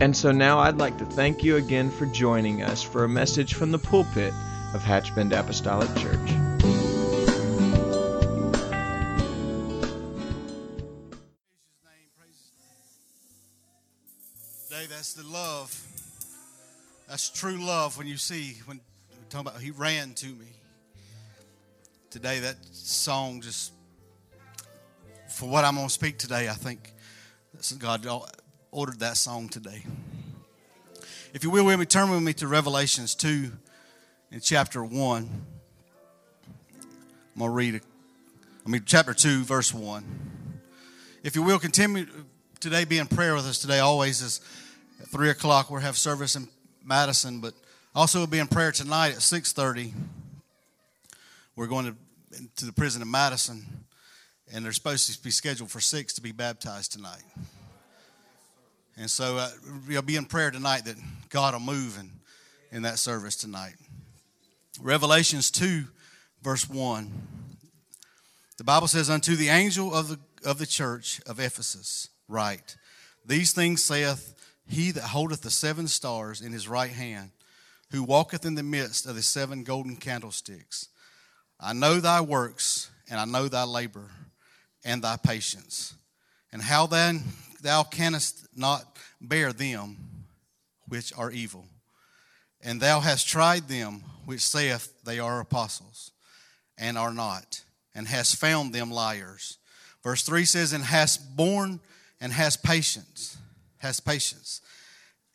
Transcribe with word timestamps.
And 0.00 0.16
so 0.16 0.32
now 0.32 0.58
I'd 0.58 0.78
like 0.78 0.96
to 0.98 1.04
thank 1.04 1.44
you 1.44 1.56
again 1.56 1.90
for 1.90 2.06
joining 2.06 2.62
us 2.62 2.82
for 2.82 3.04
a 3.04 3.08
message 3.08 3.54
from 3.54 3.70
the 3.70 3.78
pulpit 3.78 4.32
of 4.74 4.82
Hatchbend 4.82 5.32
Apostolic 5.32 5.94
Church. 5.96 6.30
That's 14.88 15.14
the 15.14 15.26
love. 15.26 15.86
That's 17.08 17.30
true 17.30 17.56
love 17.56 17.96
when 17.96 18.06
you 18.06 18.18
see, 18.18 18.58
when 18.66 18.80
we're 19.10 19.28
talking 19.30 19.48
about 19.48 19.60
he 19.62 19.70
ran 19.70 20.12
to 20.14 20.26
me. 20.26 20.46
Today, 22.10 22.38
that 22.40 22.56
song 22.72 23.40
just, 23.40 23.72
for 25.28 25.48
what 25.48 25.64
I'm 25.64 25.76
going 25.76 25.86
to 25.86 25.92
speak 25.92 26.18
today, 26.18 26.50
I 26.50 26.52
think 26.52 26.92
God 27.78 28.06
ordered 28.72 29.00
that 29.00 29.16
song 29.16 29.48
today. 29.48 29.82
If 31.32 31.44
you 31.44 31.50
will 31.50 31.64
with 31.64 31.78
me, 31.78 31.86
turn 31.86 32.10
with 32.10 32.22
me 32.22 32.32
to 32.34 32.46
Revelations 32.46 33.14
2 33.14 33.50
in 34.30 34.40
chapter 34.40 34.84
1. 34.84 34.94
I'm 34.94 35.30
going 37.38 37.50
to 37.50 37.54
read. 37.54 37.80
I 38.64 38.68
mean, 38.68 38.82
chapter 38.84 39.14
2, 39.14 39.44
verse 39.44 39.74
1. 39.74 40.04
If 41.22 41.34
you 41.34 41.42
will, 41.42 41.58
continue 41.58 42.06
today 42.60 42.84
be 42.84 42.98
in 42.98 43.06
prayer 43.06 43.34
with 43.34 43.46
us 43.46 43.58
today. 43.58 43.80
Always 43.80 44.22
is 44.22 44.40
at 45.00 45.08
3 45.08 45.30
o'clock 45.30 45.70
we'll 45.70 45.80
have 45.80 45.96
service 45.96 46.36
in 46.36 46.48
Madison, 46.84 47.40
but 47.40 47.54
also 47.94 48.18
we'll 48.18 48.26
be 48.26 48.38
in 48.38 48.46
prayer 48.46 48.72
tonight 48.72 49.12
at 49.12 49.18
6.30. 49.18 49.92
We're 51.56 51.66
going 51.66 51.86
to, 51.86 51.94
to 52.56 52.66
the 52.66 52.72
prison 52.72 53.02
in 53.02 53.10
Madison, 53.10 53.66
and 54.52 54.64
they're 54.64 54.72
supposed 54.72 55.12
to 55.12 55.22
be 55.22 55.30
scheduled 55.30 55.70
for 55.70 55.80
6 55.80 56.12
to 56.14 56.20
be 56.20 56.32
baptized 56.32 56.92
tonight. 56.92 57.22
And 59.00 59.10
so 59.10 59.38
uh, 59.38 59.48
we'll 59.88 60.02
be 60.02 60.16
in 60.16 60.26
prayer 60.26 60.50
tonight 60.50 60.84
that 60.84 60.96
God 61.30 61.54
will 61.54 61.60
move 61.60 61.96
in, 61.98 62.10
in 62.70 62.82
that 62.82 62.98
service 62.98 63.34
tonight. 63.34 63.72
Revelations 64.78 65.50
2, 65.50 65.84
verse 66.42 66.68
1. 66.68 67.10
The 68.58 68.64
Bible 68.64 68.88
says, 68.88 69.08
Unto 69.08 69.36
the 69.36 69.48
angel 69.48 69.94
of 69.94 70.08
the, 70.08 70.18
of 70.44 70.58
the 70.58 70.66
church 70.66 71.18
of 71.26 71.40
Ephesus, 71.40 72.10
write, 72.28 72.76
These 73.24 73.52
things 73.52 73.82
saith 73.82 74.34
he 74.68 74.90
that 74.90 75.04
holdeth 75.04 75.40
the 75.40 75.50
seven 75.50 75.88
stars 75.88 76.42
in 76.42 76.52
his 76.52 76.68
right 76.68 76.92
hand, 76.92 77.30
who 77.92 78.02
walketh 78.02 78.44
in 78.44 78.54
the 78.54 78.62
midst 78.62 79.06
of 79.06 79.14
the 79.14 79.22
seven 79.22 79.64
golden 79.64 79.96
candlesticks. 79.96 80.90
I 81.58 81.72
know 81.72 82.00
thy 82.00 82.20
works, 82.20 82.90
and 83.08 83.18
I 83.18 83.24
know 83.24 83.48
thy 83.48 83.64
labor, 83.64 84.10
and 84.84 85.00
thy 85.00 85.16
patience, 85.16 85.94
and 86.52 86.60
how 86.60 86.86
then 86.86 87.24
thou 87.62 87.82
canst 87.82 88.46
not 88.56 88.96
bear 89.20 89.52
them 89.52 89.96
which 90.88 91.12
are 91.16 91.30
evil. 91.30 91.66
And 92.62 92.80
thou 92.80 93.00
hast 93.00 93.28
tried 93.28 93.68
them 93.68 94.02
which 94.26 94.40
saith 94.42 94.92
they 95.04 95.18
are 95.18 95.40
apostles, 95.40 96.12
and 96.76 96.98
are 96.98 97.14
not, 97.14 97.62
and 97.94 98.06
hast 98.06 98.36
found 98.36 98.72
them 98.72 98.90
liars. 98.90 99.58
Verse 100.02 100.22
3 100.22 100.44
says, 100.44 100.72
And 100.72 100.84
hast 100.84 101.36
borne 101.36 101.80
and 102.20 102.32
hast 102.32 102.62
patience, 102.62 103.38
has 103.78 103.98
patience, 104.00 104.60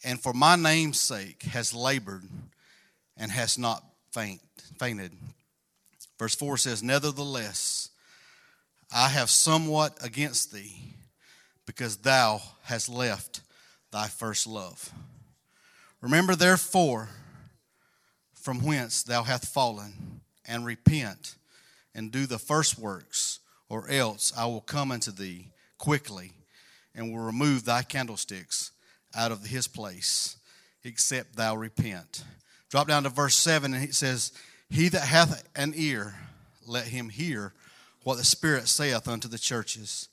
and 0.04 0.22
for 0.22 0.34
my 0.34 0.56
name's 0.56 1.00
sake 1.00 1.44
has 1.44 1.74
labored 1.74 2.24
and 3.18 3.32
has 3.32 3.58
not 3.58 3.84
faint, 4.12 4.42
fainted. 4.80 5.12
Verse 6.20 6.36
4 6.36 6.58
says, 6.58 6.84
Nevertheless, 6.84 7.90
I 8.94 9.10
have 9.10 9.30
somewhat 9.30 9.98
against 10.04 10.54
thee, 10.54 10.94
because 11.66 11.98
thou 11.98 12.42
hast 12.64 12.90
left 12.90 13.42
thy 13.92 14.08
first 14.08 14.48
love. 14.48 14.92
Remember, 16.02 16.36
therefore, 16.36 17.10
from 18.34 18.64
whence 18.64 19.04
thou 19.04 19.24
hast 19.24 19.52
fallen, 19.52 20.22
and 20.48 20.66
repent, 20.66 21.36
and 21.96 22.12
do 22.12 22.26
the 22.26 22.38
first 22.38 22.78
works, 22.78 23.40
or 23.70 23.90
else 23.90 24.32
I 24.38 24.46
will 24.46 24.62
come 24.62 24.92
unto 24.92 25.12
thee 25.12 25.50
quickly, 25.78 26.34
and 26.94 27.12
will 27.12 27.24
remove 27.24 27.66
thy 27.66 27.82
candlesticks 27.82 28.72
out 29.16 29.32
of 29.32 29.48
his 29.48 29.68
place, 29.68 30.38
except 30.84 31.36
thou 31.36 31.56
repent. 31.56 32.24
Drop 32.70 32.88
down 32.88 33.04
to 33.04 33.10
verse 33.10 33.36
7, 33.36 33.74
and 33.74 33.84
it 33.84 33.96
says, 33.96 34.32
He 34.70 34.90
that 34.90 35.08
hath 35.08 35.44
an 35.56 35.74
ear, 35.76 36.16
let 36.68 36.88
him 36.88 37.10
hear 37.10 37.54
what 38.04 38.18
the 38.18 38.24
Spirit 38.24 38.68
saith 38.68 39.08
unto 39.08 39.28
the 39.28 39.40
churches. 39.40 40.10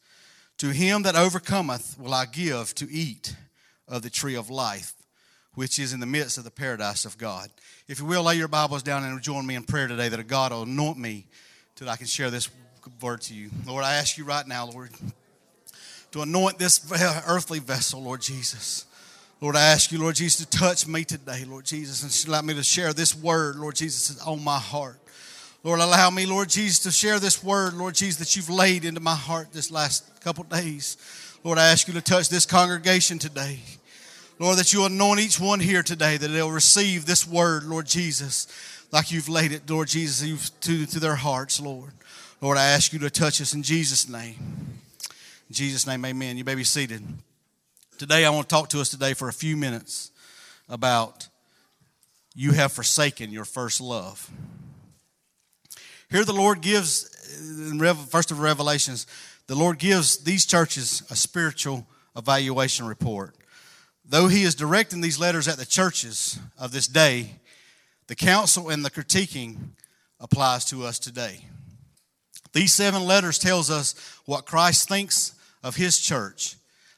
To 0.63 0.73
him 0.73 1.03
that 1.03 1.17
overcometh 1.17 1.99
will 1.99 2.15
I 2.15 2.25
give 2.25 2.73
to 2.77 2.89
eat 2.89 3.35
of 3.89 4.03
the 4.03 4.11
tree 4.11 4.37
of 4.37 4.49
life, 4.49 4.93
which 5.57 5.81
is 5.81 5.93
in 5.93 5.99
the 5.99 6.07
midst 6.07 6.39
of 6.39 6.45
the 6.45 6.53
paradise 6.53 7.05
of 7.05 7.19
God. 7.19 7.51
If 7.89 7.99
you 7.99 8.05
will, 8.05 8.23
lay 8.23 8.37
your 8.37 8.47
Bibles 8.47 8.85
down 8.85 9.03
and 9.03 9.21
join 9.21 9.45
me 9.45 9.57
in 9.57 9.65
prayer 9.65 9.89
today 9.89 10.09
that 10.09 10.25
God 10.29 10.53
will 10.53 10.63
anoint 10.63 10.99
me 10.99 11.27
till 11.75 11.91
I 11.91 11.97
can 11.97 12.07
share 12.07 12.31
this 12.31 12.49
word 13.01 13.23
to 13.23 13.35
you. 13.35 13.51
Lord, 13.67 13.83
I 13.83 13.95
ask 13.95 14.17
you 14.17 14.25
right 14.25 14.47
now, 14.47 14.67
Lord, 14.67 14.91
to 16.13 16.23
anoint 16.23 16.61
this 16.61 16.81
earthly 17.27 17.59
vessel, 17.59 18.01
Lord 18.01 18.21
Jesus. 18.21 18.87
Lord, 19.41 19.57
I 19.57 19.63
ask 19.63 19.91
you, 19.91 19.99
Lord 19.99 20.15
Jesus, 20.15 20.47
to 20.47 20.59
touch 20.59 20.87
me 20.87 21.03
today, 21.03 21.45
Lord 21.45 21.65
Jesus, 21.65 22.05
and 22.05 22.29
allow 22.29 22.43
me 22.43 22.55
to 22.55 22.63
share 22.63 22.93
this 22.93 23.17
word, 23.17 23.57
Lord 23.57 23.75
Jesus, 23.75 24.23
on 24.23 24.45
my 24.45 24.61
heart. 24.61 25.01
Lord, 25.65 25.79
allow 25.79 26.11
me, 26.11 26.27
Lord 26.27 26.49
Jesus, 26.49 26.81
to 26.81 26.91
share 26.91 27.21
this 27.21 27.43
word, 27.43 27.75
Lord 27.75 27.95
Jesus, 27.95 28.19
that 28.19 28.35
you've 28.35 28.51
laid 28.51 28.85
into 28.85 29.01
my 29.01 29.15
heart 29.15 29.53
this 29.53 29.71
last 29.71 30.21
couple 30.21 30.43
days. 30.43 30.97
Lord, 31.45 31.57
I 31.57 31.69
ask 31.69 31.87
you 31.87 31.95
to 31.95 32.01
touch 32.01 32.29
this 32.29 32.47
congregation 32.47 33.21
today. 33.21 33.61
Lord, 34.41 34.59
that 34.59 34.73
you 34.73 34.85
anoint 34.85 35.21
each 35.21 35.39
one 35.39 35.61
here 35.61 35.85
today, 35.85 36.17
that 36.17 36.27
they'll 36.27 36.51
receive 36.51 37.07
this 37.07 37.29
word, 37.29 37.63
Lord 37.63 37.87
Jesus, 37.87 38.49
like 38.91 39.13
you've 39.13 39.29
laid 39.29 39.53
it, 39.53 39.71
Lord 39.71 39.87
Jesus, 39.87 40.51
to, 40.51 40.85
to 40.87 40.99
their 40.99 41.15
hearts, 41.15 41.61
Lord. 41.61 41.93
Lord, 42.41 42.59
I 42.59 42.65
ask 42.71 42.93
you 42.93 42.99
to 42.99 43.11
touch 43.11 43.41
us 43.41 43.55
in 43.55 43.63
Jesus' 43.63 44.09
name. 44.09 44.35
In 45.49 45.55
Jesus' 45.55 45.87
name, 45.87 46.05
amen. 46.05 46.37
You 46.37 46.45
may 46.45 46.57
be 46.57 46.65
seated. 46.65 47.03
Today, 47.99 48.25
I 48.25 48.31
want 48.31 48.49
to 48.49 48.53
talk 48.53 48.69
to 48.71 48.81
us 48.81 48.89
today 48.89 49.15
for 49.15 49.29
a 49.29 49.33
few 49.33 49.57
minutes 49.57 50.11
about 50.69 51.29
you 52.35 52.51
have 52.51 52.73
forsaken 52.73 53.31
your 53.31 53.45
first 53.45 53.81
love. 53.81 54.29
Here, 56.13 56.27
the 56.27 56.35
Lord 56.35 56.61
gives, 56.61 57.09
in 57.41 57.81
first 57.95 58.31
of 58.31 58.39
Revelations, 58.39 59.07
the 59.47 59.55
Lord 59.55 59.79
gives 59.79 60.19
these 60.19 60.45
churches 60.45 61.03
a 61.09 61.17
spiritual 61.17 61.87
evaluation 62.15 62.87
report. 62.87 63.35
Though 64.05 64.29
He 64.29 64.43
is 64.43 64.55
directing 64.55 65.01
these 65.01 65.19
letters 65.19 65.49
at 65.49 65.57
the 65.57 65.65
churches 65.65 66.39
of 66.59 66.71
this 66.71 66.87
day, 66.87 67.37
the 68.09 68.15
counsel 68.15 68.69
and 68.69 68.85
the 68.85 68.91
critiquing 68.91 69.57
applies 70.21 70.67
to 70.67 70.85
us 70.85 70.99
today. 70.99 71.47
These 72.53 72.75
seven 72.75 73.05
letters 73.05 73.39
tells 73.39 73.71
us 73.71 73.95
what 74.27 74.45
Christ 74.45 74.91
thinks 74.91 75.35
of 75.63 75.77
his 75.77 75.99
church. 75.99 76.57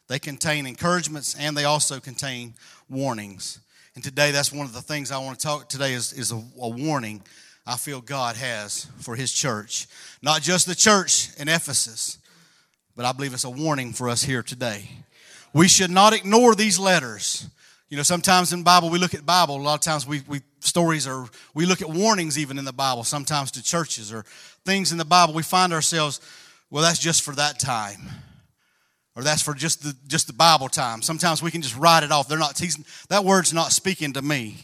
They 0.08 0.18
contain 0.18 0.66
encouragements 0.66 1.36
and 1.38 1.56
they 1.56 1.64
also 1.64 2.00
contain 2.00 2.54
warnings. 2.90 3.60
And 3.94 4.02
today 4.02 4.32
that's 4.32 4.52
one 4.52 4.66
of 4.66 4.72
the 4.72 4.82
things 4.82 5.12
I 5.12 5.18
want 5.18 5.38
to 5.38 5.46
talk 5.46 5.68
today 5.68 5.92
is, 5.92 6.12
is 6.12 6.32
a, 6.32 6.42
a 6.60 6.68
warning 6.68 7.22
I 7.66 7.76
feel 7.76 8.00
God 8.00 8.36
has 8.36 8.86
for 8.98 9.16
his 9.16 9.32
church. 9.32 9.86
Not 10.22 10.42
just 10.42 10.66
the 10.66 10.74
church 10.74 11.30
in 11.38 11.48
Ephesus, 11.48 12.18
but 12.94 13.04
I 13.04 13.12
believe 13.12 13.32
it's 13.32 13.44
a 13.44 13.50
warning 13.50 13.92
for 13.92 14.08
us 14.08 14.22
here 14.22 14.42
today. 14.42 14.88
We 15.54 15.68
should 15.68 15.90
not 15.90 16.12
ignore 16.12 16.54
these 16.54 16.78
letters. 16.78 17.48
You 17.88 17.96
know, 17.96 18.02
sometimes 18.02 18.52
in 18.52 18.64
Bible 18.64 18.90
we 18.90 18.98
look 18.98 19.14
at 19.14 19.24
Bible. 19.24 19.56
A 19.56 19.62
lot 19.62 19.74
of 19.74 19.80
times 19.80 20.06
we, 20.06 20.22
we 20.26 20.40
stories 20.60 21.06
or 21.06 21.26
we 21.54 21.64
look 21.64 21.80
at 21.80 21.88
warnings 21.88 22.38
even 22.38 22.58
in 22.58 22.64
the 22.64 22.72
Bible. 22.72 23.04
Sometimes 23.04 23.50
to 23.52 23.62
churches 23.62 24.12
or 24.12 24.24
things 24.64 24.92
in 24.92 24.98
the 24.98 25.04
Bible. 25.04 25.32
We 25.32 25.42
find 25.42 25.72
ourselves, 25.72 26.20
well, 26.70 26.82
that's 26.82 26.98
just 26.98 27.22
for 27.22 27.34
that 27.36 27.58
time, 27.60 28.00
or 29.16 29.22
that's 29.22 29.42
for 29.42 29.54
just 29.54 29.84
the 29.84 29.96
just 30.08 30.26
the 30.26 30.32
Bible 30.32 30.68
time. 30.68 31.02
Sometimes 31.02 31.42
we 31.42 31.50
can 31.50 31.62
just 31.62 31.76
write 31.76 32.02
it 32.02 32.10
off. 32.10 32.26
They're 32.28 32.38
not 32.38 32.60
that 33.08 33.24
word's 33.24 33.52
not 33.52 33.72
speaking 33.72 34.12
to 34.14 34.22
me. 34.22 34.56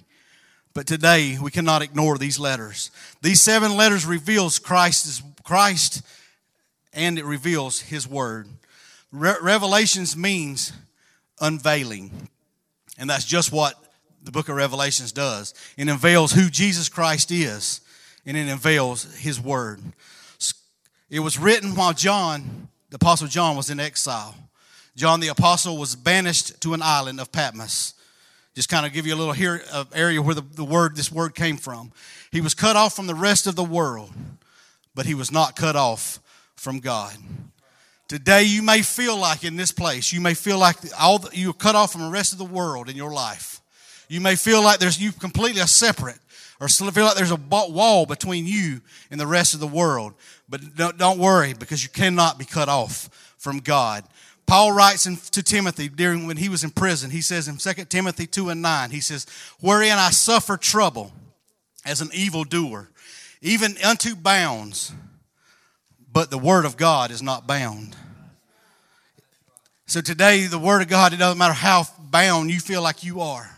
But 0.72 0.86
today 0.86 1.36
we 1.40 1.50
cannot 1.50 1.82
ignore 1.82 2.16
these 2.16 2.38
letters. 2.38 2.90
These 3.22 3.42
seven 3.42 3.76
letters 3.76 4.06
reveals 4.06 4.58
Christ 4.58 5.22
Christ 5.42 6.02
and 6.92 7.18
it 7.18 7.24
reveals 7.24 7.80
His 7.80 8.06
Word. 8.06 8.48
Re- 9.12 9.36
Revelations 9.40 10.16
means 10.16 10.72
unveiling. 11.40 12.28
And 12.98 13.08
that's 13.08 13.24
just 13.24 13.52
what 13.52 13.74
the 14.22 14.30
book 14.30 14.48
of 14.48 14.56
Revelations 14.56 15.12
does. 15.12 15.54
It 15.76 15.88
unveils 15.88 16.32
who 16.32 16.50
Jesus 16.50 16.88
Christ 16.88 17.30
is, 17.30 17.80
and 18.26 18.36
it 18.36 18.48
unveils 18.48 19.14
his 19.16 19.40
word. 19.40 19.80
It 21.08 21.20
was 21.20 21.38
written 21.38 21.74
while 21.74 21.92
John, 21.92 22.68
the 22.90 22.96
Apostle 22.96 23.26
John, 23.26 23.56
was 23.56 23.70
in 23.70 23.80
exile. 23.80 24.34
John 24.94 25.20
the 25.20 25.28
Apostle 25.28 25.78
was 25.78 25.96
banished 25.96 26.60
to 26.60 26.74
an 26.74 26.82
island 26.82 27.20
of 27.20 27.32
Patmos. 27.32 27.94
Just 28.54 28.68
kind 28.68 28.84
of 28.84 28.92
give 28.92 29.06
you 29.06 29.14
a 29.14 29.16
little 29.16 29.32
here 29.32 29.62
of 29.72 29.88
area 29.94 30.20
where 30.20 30.34
the, 30.34 30.42
the 30.42 30.64
word, 30.64 30.96
this 30.96 31.10
word 31.10 31.34
came 31.34 31.56
from. 31.56 31.92
He 32.32 32.40
was 32.40 32.54
cut 32.54 32.76
off 32.76 32.96
from 32.96 33.06
the 33.06 33.14
rest 33.14 33.46
of 33.46 33.54
the 33.54 33.64
world, 33.64 34.10
but 34.94 35.06
he 35.06 35.14
was 35.14 35.30
not 35.30 35.54
cut 35.56 35.76
off 35.76 36.18
from 36.56 36.80
God. 36.80 37.14
Today, 38.08 38.42
you 38.42 38.60
may 38.60 38.82
feel 38.82 39.16
like 39.16 39.44
in 39.44 39.54
this 39.54 39.70
place, 39.70 40.12
you 40.12 40.20
may 40.20 40.34
feel 40.34 40.58
like 40.58 40.76
all 40.98 41.20
the, 41.20 41.30
you're 41.32 41.52
cut 41.52 41.76
off 41.76 41.92
from 41.92 42.00
the 42.00 42.10
rest 42.10 42.32
of 42.32 42.38
the 42.38 42.44
world 42.44 42.88
in 42.88 42.96
your 42.96 43.12
life. 43.12 43.60
You 44.08 44.20
may 44.20 44.34
feel 44.34 44.62
like 44.62 44.80
there's 44.80 45.00
you 45.00 45.12
completely 45.12 45.60
separate, 45.62 46.18
or 46.60 46.68
feel 46.68 47.04
like 47.04 47.14
there's 47.14 47.30
a 47.30 47.36
wall 47.36 48.06
between 48.06 48.46
you 48.46 48.80
and 49.12 49.20
the 49.20 49.28
rest 49.28 49.54
of 49.54 49.60
the 49.60 49.66
world. 49.68 50.14
But 50.48 50.74
don't, 50.74 50.98
don't 50.98 51.18
worry, 51.20 51.54
because 51.54 51.84
you 51.84 51.88
cannot 51.88 52.36
be 52.36 52.44
cut 52.44 52.68
off 52.68 53.08
from 53.38 53.60
God. 53.60 54.02
Paul 54.50 54.72
writes 54.72 55.06
in, 55.06 55.16
to 55.30 55.44
Timothy 55.44 55.88
during 55.88 56.26
when 56.26 56.36
he 56.36 56.48
was 56.48 56.64
in 56.64 56.70
prison. 56.70 57.12
He 57.12 57.20
says 57.22 57.46
in 57.46 57.56
2 57.58 57.84
Timothy 57.84 58.26
2 58.26 58.48
and 58.48 58.60
9, 58.60 58.90
he 58.90 59.00
says, 59.00 59.24
Wherein 59.60 59.96
I 59.96 60.10
suffer 60.10 60.56
trouble 60.56 61.12
as 61.84 62.00
an 62.00 62.10
evildoer, 62.12 62.90
even 63.42 63.76
unto 63.84 64.16
bounds, 64.16 64.92
but 66.12 66.32
the 66.32 66.36
word 66.36 66.64
of 66.64 66.76
God 66.76 67.12
is 67.12 67.22
not 67.22 67.46
bound. 67.46 67.94
So 69.86 70.00
today, 70.00 70.46
the 70.46 70.58
word 70.58 70.82
of 70.82 70.88
God, 70.88 71.12
it 71.12 71.20
doesn't 71.20 71.38
matter 71.38 71.54
how 71.54 71.84
bound 72.10 72.50
you 72.50 72.58
feel 72.58 72.82
like 72.82 73.04
you 73.04 73.20
are. 73.20 73.48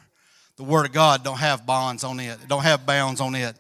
The 0.56 0.64
word 0.64 0.84
of 0.84 0.92
God 0.92 1.24
don't 1.24 1.38
have 1.38 1.64
bonds 1.64 2.04
on 2.04 2.20
it. 2.20 2.38
It 2.42 2.48
don't 2.48 2.64
have 2.64 2.84
bounds 2.84 3.22
on 3.22 3.34
it. 3.34 3.56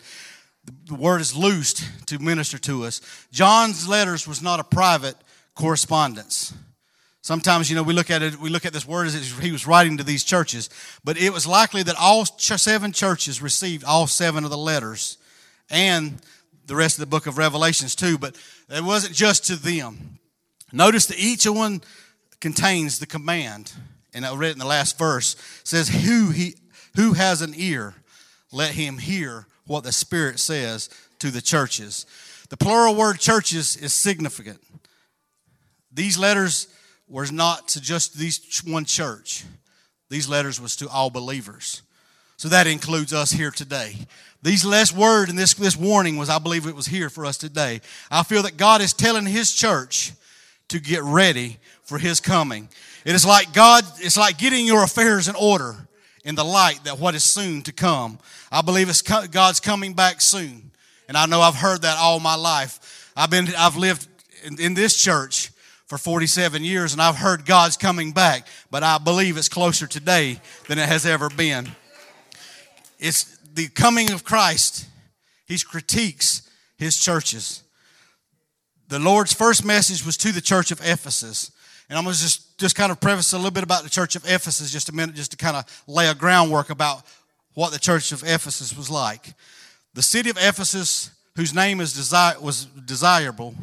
The 0.84 0.96
word 0.96 1.22
is 1.22 1.34
loosed 1.34 1.82
to 2.08 2.18
minister 2.18 2.58
to 2.58 2.84
us. 2.84 3.00
John's 3.32 3.88
letters 3.88 4.28
was 4.28 4.42
not 4.42 4.60
a 4.60 4.64
private 4.64 5.16
correspondence. 5.54 6.52
Sometimes, 7.22 7.70
you 7.70 7.76
know, 7.76 7.84
we 7.84 7.92
look 7.94 8.10
at 8.10 8.20
it, 8.20 8.36
we 8.40 8.50
look 8.50 8.66
at 8.66 8.72
this 8.72 8.86
word 8.86 9.06
as 9.06 9.38
he 9.38 9.52
was 9.52 9.64
writing 9.64 9.96
to 9.96 10.02
these 10.02 10.24
churches, 10.24 10.68
but 11.04 11.16
it 11.16 11.32
was 11.32 11.46
likely 11.46 11.84
that 11.84 11.94
all 11.96 12.24
seven 12.26 12.90
churches 12.90 13.40
received 13.40 13.84
all 13.84 14.08
seven 14.08 14.42
of 14.42 14.50
the 14.50 14.58
letters 14.58 15.18
and 15.70 16.20
the 16.66 16.74
rest 16.74 16.96
of 16.96 17.00
the 17.00 17.06
book 17.06 17.28
of 17.28 17.38
Revelations 17.38 17.94
too, 17.94 18.18
but 18.18 18.36
it 18.68 18.82
wasn't 18.82 19.14
just 19.14 19.46
to 19.46 19.56
them. 19.56 20.18
Notice 20.72 21.06
that 21.06 21.18
each 21.18 21.46
one 21.46 21.82
contains 22.40 22.98
the 22.98 23.06
command, 23.06 23.72
and 24.12 24.26
I 24.26 24.34
read 24.34 24.50
it 24.50 24.54
in 24.54 24.58
the 24.58 24.66
last 24.66 24.98
verse, 24.98 25.36
says, 25.62 25.88
Who 25.88 26.30
he 26.30 26.56
who 26.96 27.12
has 27.12 27.40
an 27.40 27.54
ear, 27.56 27.94
let 28.50 28.72
him 28.72 28.98
hear 28.98 29.46
what 29.66 29.84
the 29.84 29.92
Spirit 29.92 30.40
says 30.40 30.90
to 31.20 31.30
the 31.30 31.40
churches. 31.40 32.04
The 32.50 32.56
plural 32.56 32.94
word 32.94 33.18
churches 33.18 33.76
is 33.76 33.94
significant. 33.94 34.60
These 35.92 36.18
letters 36.18 36.66
was 37.12 37.30
not 37.30 37.68
to 37.68 37.80
just 37.80 38.16
these 38.16 38.62
one 38.66 38.86
church. 38.86 39.44
These 40.08 40.28
letters 40.28 40.60
was 40.60 40.76
to 40.76 40.88
all 40.88 41.10
believers. 41.10 41.82
So 42.38 42.48
that 42.48 42.66
includes 42.66 43.12
us 43.12 43.30
here 43.30 43.50
today. 43.50 43.94
These 44.42 44.64
last 44.64 44.96
word 44.96 45.28
and 45.28 45.38
this, 45.38 45.54
this 45.54 45.76
warning 45.76 46.16
was, 46.16 46.28
I 46.28 46.38
believe 46.38 46.66
it 46.66 46.74
was 46.74 46.86
here 46.86 47.08
for 47.08 47.24
us 47.24 47.36
today. 47.36 47.80
I 48.10 48.22
feel 48.24 48.42
that 48.42 48.56
God 48.56 48.80
is 48.80 48.92
telling 48.92 49.26
his 49.26 49.52
church 49.52 50.12
to 50.68 50.80
get 50.80 51.02
ready 51.02 51.58
for 51.82 51.98
his 51.98 52.18
coming. 52.18 52.68
It 53.04 53.14
is 53.14 53.24
like 53.24 53.52
God, 53.52 53.84
it's 53.98 54.16
like 54.16 54.38
getting 54.38 54.66
your 54.66 54.82
affairs 54.82 55.28
in 55.28 55.34
order 55.36 55.76
in 56.24 56.34
the 56.34 56.44
light 56.44 56.82
that 56.84 56.98
what 56.98 57.14
is 57.14 57.22
soon 57.22 57.62
to 57.62 57.72
come. 57.72 58.18
I 58.50 58.62
believe 58.62 58.88
it's 58.88 59.02
God's 59.02 59.60
coming 59.60 59.92
back 59.92 60.20
soon. 60.20 60.72
And 61.08 61.16
I 61.16 61.26
know 61.26 61.40
I've 61.40 61.56
heard 61.56 61.82
that 61.82 61.98
all 61.98 62.20
my 62.20 62.36
life. 62.36 63.12
I've 63.14 63.30
been, 63.30 63.48
I've 63.56 63.76
lived 63.76 64.08
in, 64.44 64.58
in 64.58 64.74
this 64.74 64.96
church 64.96 65.50
for 65.92 65.98
47 65.98 66.64
years, 66.64 66.94
and 66.94 67.02
I've 67.02 67.16
heard 67.16 67.44
God's 67.44 67.76
coming 67.76 68.12
back, 68.12 68.46
but 68.70 68.82
I 68.82 68.96
believe 68.96 69.36
it's 69.36 69.50
closer 69.50 69.86
today 69.86 70.40
than 70.66 70.78
it 70.78 70.88
has 70.88 71.04
ever 71.04 71.28
been. 71.28 71.68
It's 72.98 73.36
the 73.52 73.68
coming 73.68 74.10
of 74.10 74.24
Christ. 74.24 74.86
He 75.44 75.58
critiques 75.58 76.48
his 76.78 76.96
churches. 76.96 77.62
The 78.88 78.98
Lord's 78.98 79.34
first 79.34 79.66
message 79.66 80.02
was 80.02 80.16
to 80.16 80.32
the 80.32 80.40
church 80.40 80.70
of 80.70 80.80
Ephesus. 80.80 81.52
And 81.90 81.98
I'm 81.98 82.04
going 82.04 82.16
to 82.16 82.22
just, 82.22 82.58
just 82.58 82.74
kind 82.74 82.90
of 82.90 82.98
preface 82.98 83.34
a 83.34 83.36
little 83.36 83.50
bit 83.50 83.62
about 83.62 83.82
the 83.82 83.90
church 83.90 84.16
of 84.16 84.24
Ephesus 84.24 84.72
just 84.72 84.88
a 84.88 84.92
minute, 84.94 85.14
just 85.14 85.32
to 85.32 85.36
kind 85.36 85.58
of 85.58 85.84
lay 85.86 86.08
a 86.08 86.14
groundwork 86.14 86.70
about 86.70 87.02
what 87.52 87.70
the 87.70 87.78
church 87.78 88.12
of 88.12 88.22
Ephesus 88.22 88.74
was 88.74 88.88
like. 88.88 89.34
The 89.92 90.00
city 90.00 90.30
of 90.30 90.38
Ephesus, 90.38 91.10
whose 91.36 91.54
name 91.54 91.82
is 91.82 91.92
desire, 91.92 92.40
was 92.40 92.64
desirable, 92.64 93.54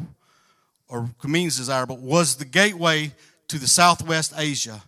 or 0.90 1.10
means 1.24 1.56
desirable, 1.56 1.96
was 1.96 2.36
the 2.36 2.44
gateway 2.44 3.12
to 3.48 3.58
the 3.58 3.68
southwest 3.68 4.34
Asia, 4.36 4.82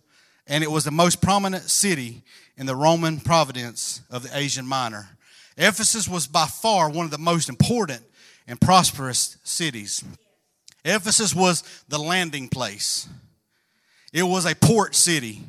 and 0.46 0.62
it 0.62 0.70
was 0.70 0.84
the 0.84 0.90
most 0.90 1.22
prominent 1.22 1.64
city 1.64 2.22
in 2.56 2.66
the 2.66 2.76
Roman 2.76 3.20
province 3.20 4.02
of 4.10 4.22
the 4.22 4.36
Asian 4.36 4.66
Minor. 4.66 5.08
Ephesus 5.56 6.08
was 6.08 6.26
by 6.26 6.46
far 6.46 6.90
one 6.90 7.04
of 7.04 7.10
the 7.10 7.18
most 7.18 7.48
important 7.48 8.02
and 8.46 8.60
prosperous 8.60 9.36
cities. 9.44 10.04
Ephesus 10.84 11.34
was 11.34 11.62
the 11.88 11.98
landing 11.98 12.48
place. 12.48 13.08
It 14.12 14.24
was 14.24 14.44
a 14.44 14.54
port 14.54 14.94
city. 14.94 15.42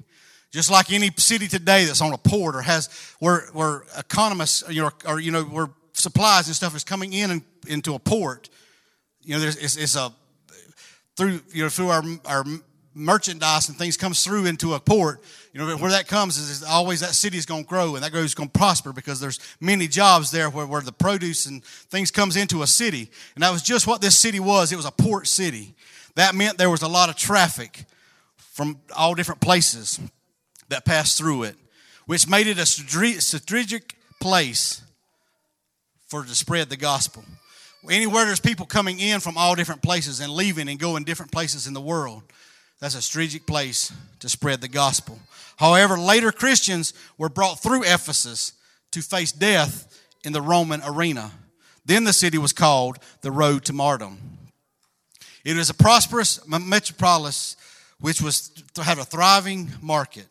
Just 0.51 0.69
like 0.69 0.91
any 0.91 1.09
city 1.17 1.47
today 1.47 1.85
that's 1.85 2.01
on 2.01 2.13
a 2.13 2.17
port 2.17 2.55
or 2.55 2.61
has 2.61 2.87
where 3.19 3.47
where 3.53 3.83
economists 3.97 4.63
you 4.69 4.83
know, 4.83 4.91
or 5.07 5.19
you 5.19 5.31
know 5.31 5.43
where 5.43 5.69
supplies 5.93 6.47
and 6.47 6.55
stuff 6.55 6.75
is 6.75 6.83
coming 6.83 7.11
in 7.11 7.31
and, 7.31 7.41
into 7.67 7.95
a 7.95 7.99
port. 7.99 8.49
You 9.23 9.33
know, 9.33 9.39
there's 9.39 9.55
it's, 9.55 9.75
it's 9.75 9.95
a 9.95 10.13
through 11.15 11.41
you 11.51 11.63
know 11.63 11.69
through 11.69 11.89
our 11.89 12.03
our 12.25 12.43
merchandise 12.95 13.69
and 13.69 13.77
things 13.77 13.97
comes 13.97 14.23
through 14.23 14.45
into 14.45 14.75
a 14.75 14.79
port 14.79 15.19
you 15.51 15.59
know 15.59 15.75
where 15.77 15.89
that 15.89 16.07
comes 16.07 16.37
is, 16.37 16.61
always 16.61 16.99
that 16.99 17.15
city 17.15 17.37
is 17.37 17.45
going 17.45 17.63
to 17.63 17.67
grow 17.67 17.95
and 17.95 18.03
that 18.03 18.11
grows 18.11 18.35
going 18.35 18.49
to 18.49 18.57
prosper 18.57 18.93
because 18.93 19.19
there's 19.19 19.39
many 19.59 19.87
jobs 19.87 20.29
there 20.29 20.49
where, 20.49 20.67
where 20.67 20.81
the 20.81 20.91
produce 20.91 21.47
and 21.47 21.63
things 21.63 22.11
comes 22.11 22.35
into 22.35 22.61
a 22.61 22.67
city. 22.67 23.09
And 23.33 23.43
that 23.43 23.51
was 23.51 23.63
just 23.63 23.87
what 23.87 23.99
this 23.99 24.15
city 24.15 24.39
was. 24.39 24.71
It 24.71 24.75
was 24.75 24.85
a 24.85 24.91
port 24.91 25.27
city. 25.27 25.73
That 26.13 26.35
meant 26.35 26.59
there 26.59 26.69
was 26.69 26.83
a 26.83 26.87
lot 26.87 27.09
of 27.09 27.15
traffic 27.15 27.85
from 28.37 28.79
all 28.95 29.15
different 29.15 29.41
places 29.41 29.99
that 30.69 30.85
passed 30.85 31.17
through 31.17 31.43
it 31.43 31.55
which 32.05 32.27
made 32.27 32.47
it 32.47 32.57
a 32.57 32.65
strategic 32.65 33.95
place 34.19 34.81
for 36.07 36.23
to 36.23 36.35
spread 36.35 36.69
the 36.69 36.77
gospel 36.77 37.23
Anywhere 37.89 38.25
there's 38.25 38.39
people 38.39 38.65
coming 38.65 38.99
in 38.99 39.19
from 39.19 39.37
all 39.37 39.55
different 39.55 39.81
places 39.81 40.19
and 40.19 40.31
leaving 40.31 40.69
and 40.69 40.79
going 40.79 41.03
different 41.03 41.31
places 41.31 41.67
in 41.67 41.73
the 41.73 41.81
world, 41.81 42.23
that's 42.79 42.95
a 42.95 43.01
strategic 43.01 43.45
place 43.45 43.91
to 44.19 44.29
spread 44.29 44.61
the 44.61 44.67
gospel. 44.67 45.19
However, 45.57 45.97
later 45.97 46.31
Christians 46.31 46.93
were 47.17 47.29
brought 47.29 47.61
through 47.61 47.83
Ephesus 47.83 48.53
to 48.91 49.01
face 49.01 49.31
death 49.31 50.01
in 50.23 50.33
the 50.33 50.41
Roman 50.41 50.81
arena. 50.85 51.31
Then 51.85 52.03
the 52.05 52.13
city 52.13 52.37
was 52.37 52.53
called 52.53 52.97
the 53.21 53.31
Road 53.31 53.65
to 53.65 53.73
Martyrdom. 53.73 54.17
It 55.43 55.57
was 55.57 55.69
a 55.69 55.73
prosperous 55.73 56.39
metropolis 56.47 57.57
which 57.99 58.21
was 58.21 58.51
had 58.81 58.97
a 58.97 59.05
thriving 59.05 59.71
market. 59.81 60.27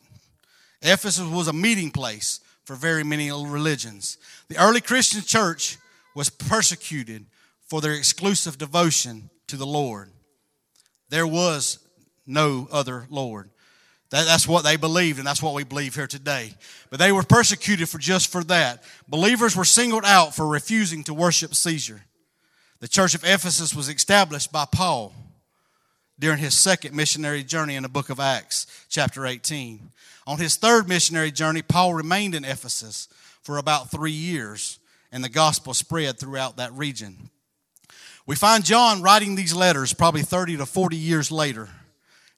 Ephesus 0.81 1.27
was 1.27 1.47
a 1.47 1.53
meeting 1.53 1.91
place 1.91 2.39
for 2.65 2.75
very 2.75 3.03
many 3.03 3.31
religions. 3.31 4.17
The 4.47 4.57
early 4.57 4.81
Christian 4.81 5.21
church 5.21 5.77
was 6.15 6.29
persecuted 6.29 7.25
for 7.73 7.81
their 7.81 7.93
exclusive 7.93 8.59
devotion 8.59 9.31
to 9.47 9.57
the 9.57 9.65
Lord. 9.65 10.11
There 11.09 11.25
was 11.25 11.79
no 12.27 12.67
other 12.71 13.07
Lord. 13.09 13.49
That, 14.11 14.27
that's 14.27 14.47
what 14.47 14.63
they 14.63 14.75
believed, 14.75 15.17
and 15.17 15.25
that's 15.25 15.41
what 15.41 15.55
we 15.55 15.63
believe 15.63 15.95
here 15.95 16.05
today. 16.05 16.53
But 16.91 16.99
they 16.99 17.11
were 17.11 17.23
persecuted 17.23 17.89
for 17.89 17.97
just 17.97 18.31
for 18.31 18.43
that. 18.43 18.83
Believers 19.07 19.55
were 19.55 19.65
singled 19.65 20.05
out 20.05 20.35
for 20.35 20.45
refusing 20.45 21.03
to 21.05 21.15
worship 21.15 21.55
Caesar. 21.55 22.03
The 22.79 22.87
church 22.87 23.15
of 23.15 23.23
Ephesus 23.23 23.73
was 23.73 23.89
established 23.89 24.51
by 24.51 24.65
Paul 24.71 25.11
during 26.19 26.37
his 26.37 26.55
second 26.55 26.95
missionary 26.95 27.41
journey 27.41 27.75
in 27.75 27.81
the 27.81 27.89
book 27.89 28.11
of 28.11 28.19
Acts, 28.19 28.67
chapter 28.87 29.25
18. 29.25 29.89
On 30.27 30.37
his 30.37 30.57
third 30.57 30.87
missionary 30.87 31.31
journey, 31.31 31.63
Paul 31.63 31.95
remained 31.95 32.35
in 32.35 32.45
Ephesus 32.45 33.07
for 33.41 33.57
about 33.57 33.89
three 33.89 34.11
years, 34.11 34.77
and 35.11 35.23
the 35.23 35.27
gospel 35.27 35.73
spread 35.73 36.19
throughout 36.19 36.57
that 36.57 36.71
region. 36.73 37.31
We 38.25 38.35
find 38.35 38.63
John 38.63 39.01
writing 39.01 39.35
these 39.35 39.53
letters 39.53 39.93
probably 39.93 40.21
30 40.21 40.57
to 40.57 40.65
40 40.65 40.95
years 40.95 41.31
later. 41.31 41.69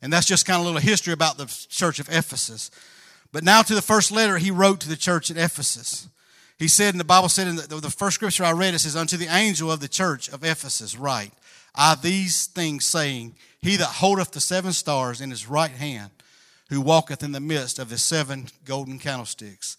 And 0.01 0.11
that's 0.11 0.25
just 0.25 0.45
kind 0.45 0.59
of 0.59 0.63
a 0.63 0.65
little 0.65 0.81
history 0.81 1.13
about 1.13 1.37
the 1.37 1.45
church 1.69 1.99
of 1.99 2.09
Ephesus. 2.09 2.71
But 3.31 3.43
now 3.43 3.61
to 3.61 3.75
the 3.75 3.81
first 3.81 4.11
letter 4.11 4.37
he 4.37 4.51
wrote 4.51 4.79
to 4.81 4.89
the 4.89 4.95
church 4.95 5.29
at 5.29 5.37
Ephesus. 5.37 6.07
He 6.57 6.67
said, 6.67 6.93
and 6.93 6.99
the 6.99 7.05
Bible 7.05 7.29
said 7.29 7.47
in 7.47 7.55
the, 7.57 7.67
the 7.67 7.89
first 7.89 8.15
scripture 8.15 8.45
I 8.45 8.53
read, 8.53 8.73
it 8.73 8.79
says, 8.79 8.95
Unto 8.95 9.17
the 9.17 9.27
angel 9.27 9.71
of 9.71 9.81
the 9.81 9.87
church 9.87 10.29
of 10.29 10.43
Ephesus, 10.43 10.97
write, 10.97 11.33
I 11.75 11.95
these 11.95 12.45
things 12.45 12.85
saying, 12.85 13.35
He 13.61 13.75
that 13.75 13.85
holdeth 13.85 14.31
the 14.31 14.39
seven 14.39 14.71
stars 14.71 15.19
in 15.19 15.31
his 15.31 15.49
right 15.49 15.71
hand, 15.71 16.11
who 16.69 16.79
walketh 16.79 17.23
in 17.23 17.33
the 17.33 17.41
midst 17.41 17.77
of 17.77 17.89
the 17.89 17.97
seven 17.97 18.47
golden 18.63 18.99
candlesticks. 18.99 19.75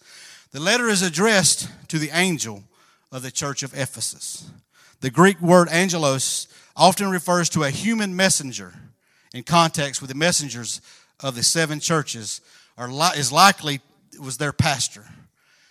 The 0.51 0.59
letter 0.59 0.87
is 0.87 1.01
addressed 1.01 1.69
to 1.87 1.97
the 1.97 2.11
angel 2.13 2.63
of 3.11 3.23
the 3.23 3.31
church 3.31 3.63
of 3.63 3.73
Ephesus. 3.73 4.49
The 5.01 5.11
Greek 5.11 5.39
word 5.41 5.69
angelos 5.69 6.47
often 6.75 7.09
refers 7.09 7.49
to 7.49 7.63
a 7.63 7.69
human 7.69 8.15
messenger 8.15 8.73
in 9.33 9.43
context 9.43 10.01
with 10.01 10.09
the 10.09 10.15
messengers 10.15 10.81
of 11.19 11.35
the 11.35 11.43
seven 11.43 11.79
churches 11.79 12.41
are 12.77 12.89
is 13.15 13.31
likely 13.31 13.81
was 14.19 14.37
their 14.37 14.53
pastor. 14.53 15.05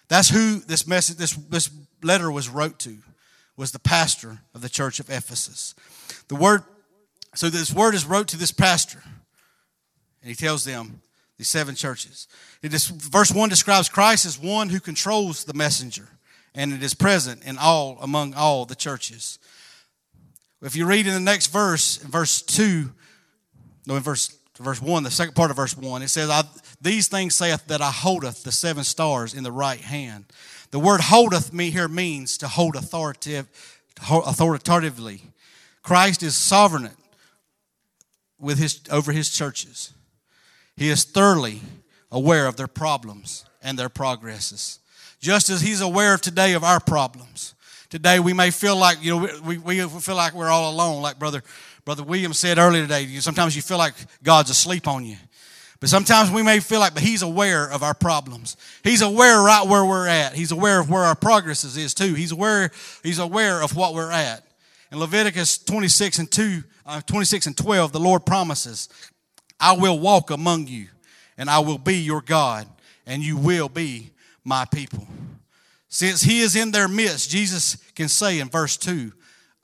That's 0.09 0.29
who 0.29 0.61
this 0.61 0.87
message 0.87 1.17
this, 1.17 1.33
this 1.33 1.71
letter 2.03 2.31
was 2.31 2.49
wrote 2.49 2.79
to 2.81 2.99
was 3.57 3.73
the 3.73 3.79
pastor 3.79 4.39
of 4.55 4.61
the 4.61 4.69
church 4.69 5.01
of 5.01 5.11
Ephesus. 5.11 5.75
The 6.29 6.37
word 6.37 6.63
so 7.35 7.51
this 7.51 7.73
word 7.73 7.95
is 7.95 8.05
wrote 8.05 8.29
to 8.29 8.37
this 8.37 8.53
pastor 8.53 9.03
and 10.23 10.29
he 10.29 10.35
tells 10.35 10.65
them 10.65 11.03
the 11.39 11.45
seven 11.45 11.75
churches. 11.75 12.27
It 12.63 12.73
is, 12.73 12.87
verse 12.87 13.31
1 13.31 13.49
describes 13.49 13.89
Christ 13.89 14.27
as 14.27 14.39
one 14.39 14.71
who 14.71 14.81
controls 14.81 15.45
the 15.45 15.55
messenger, 15.55 16.09
and 16.57 16.73
it 16.73 16.83
is 16.83 16.95
present 16.95 17.45
in 17.45 17.59
all 17.59 17.99
among 18.01 18.35
all 18.35 18.65
the 18.65 18.75
churches. 18.75 19.39
If 20.63 20.75
you 20.75 20.87
read 20.87 21.07
in 21.07 21.13
the 21.13 21.21
next 21.21 21.49
verse, 21.49 21.99
verse 21.99 22.41
2, 22.43 22.91
no, 23.87 23.97
in 23.97 24.03
verse, 24.03 24.37
verse 24.59 24.81
1, 24.81 25.03
the 25.03 25.11
second 25.11 25.35
part 25.35 25.51
of 25.51 25.57
verse 25.57 25.77
1, 25.77 26.03
it 26.03 26.09
says, 26.09 26.33
These 26.81 27.09
things 27.09 27.35
saith 27.35 27.67
that 27.67 27.83
I 27.83 27.91
holdeth 27.91 28.43
the 28.43 28.51
seven 28.51 28.83
stars 28.83 29.35
in 29.35 29.45
the 29.45 29.53
right 29.53 29.81
hand. 29.81 30.25
The 30.71 30.79
word 30.81 31.03
holdeth 31.03 31.53
me 31.53 31.71
here 31.71 31.89
means 31.89 32.39
to 32.39 32.49
hold 32.49 32.75
authoritative, 32.75 33.49
authoritatively. 34.11 35.21
Christ 35.83 36.23
is 36.23 36.37
sovereign 36.37 36.91
with 38.41 38.59
his, 38.59 38.81
over 38.91 39.13
his 39.13 39.31
churches. 39.31 39.93
He 40.75 40.89
is 40.89 41.05
thoroughly 41.05 41.61
aware 42.11 42.47
of 42.47 42.57
their 42.57 42.67
problems 42.67 43.45
and 43.63 43.79
their 43.79 43.89
progresses. 43.89 44.81
Just 45.21 45.51
as 45.51 45.61
He's 45.61 45.81
aware 45.81 46.15
of 46.15 46.21
today 46.21 46.55
of 46.55 46.65
our 46.65 46.81
problems. 46.81 47.55
Today 47.89 48.19
we 48.19 48.33
may 48.33 48.51
feel 48.51 48.77
like, 48.77 49.03
you 49.03 49.17
know, 49.17 49.29
we, 49.45 49.59
we 49.59 49.81
feel 49.89 50.17
like 50.17 50.35
we're 50.35 50.49
all 50.49 50.73
alone, 50.73 51.03
like 51.03 51.19
Brother, 51.19 51.43
Brother 51.85 52.03
William 52.03 52.33
said 52.33 52.59
earlier 52.59 52.83
today. 52.83 53.07
Sometimes 53.21 53.55
you 53.55 53.63
feel 53.63 53.79
like 53.79 53.95
God's 54.23 54.51
asleep 54.51 54.89
on 54.89 55.05
you. 55.05 55.17
But 55.79 55.91
sometimes 55.91 56.31
we 56.31 56.43
may 56.43 56.61
feel 56.61 56.81
like, 56.81 56.95
but 56.95 57.03
He's 57.03 57.23
aware 57.23 57.71
of 57.71 57.83
our 57.83 57.95
problems. 57.95 58.57
He's 58.83 59.03
aware 59.03 59.41
right 59.41 59.67
where 59.67 59.85
we're 59.85 60.09
at. 60.09 60.35
He's 60.35 60.53
aware 60.53 60.81
of 60.81 60.91
where 60.91 61.05
our 61.05 61.15
progress 61.15 61.65
is 61.65 61.95
too. 61.95 62.15
He's 62.15 62.33
aware, 62.33 62.71
He's 63.03 63.19
aware 63.19 63.63
of 63.63 63.77
what 63.77 63.95
we're 63.95 64.11
at. 64.11 64.43
In 64.91 64.99
Leviticus 64.99 65.59
26 65.59 66.19
and 66.21 66.31
2, 66.31 66.63
uh, 66.87 67.01
26 67.03 67.47
and 67.47 67.57
12, 67.57 67.93
the 67.93 68.01
Lord 68.01 68.25
promises, 68.25 68.89
I 69.61 69.73
will 69.73 69.99
walk 69.99 70.31
among 70.31 70.69
you, 70.69 70.89
and 71.37 71.51
I 71.51 71.59
will 71.59 71.79
be 71.79 71.97
your 71.97 72.21
God, 72.21 72.67
and 73.07 73.23
you 73.23 73.37
will 73.37 73.69
be 73.69 74.11
my 74.47 74.65
people. 74.65 75.07
Since 75.89 76.23
he 76.23 76.41
is 76.41 76.57
in 76.57 76.71
their 76.71 76.89
midst, 76.89 77.31
Jesus 77.31 77.77
can 77.95 78.09
say 78.09 78.39
in 78.39 78.49
verse 78.49 78.77
2, 78.77 79.13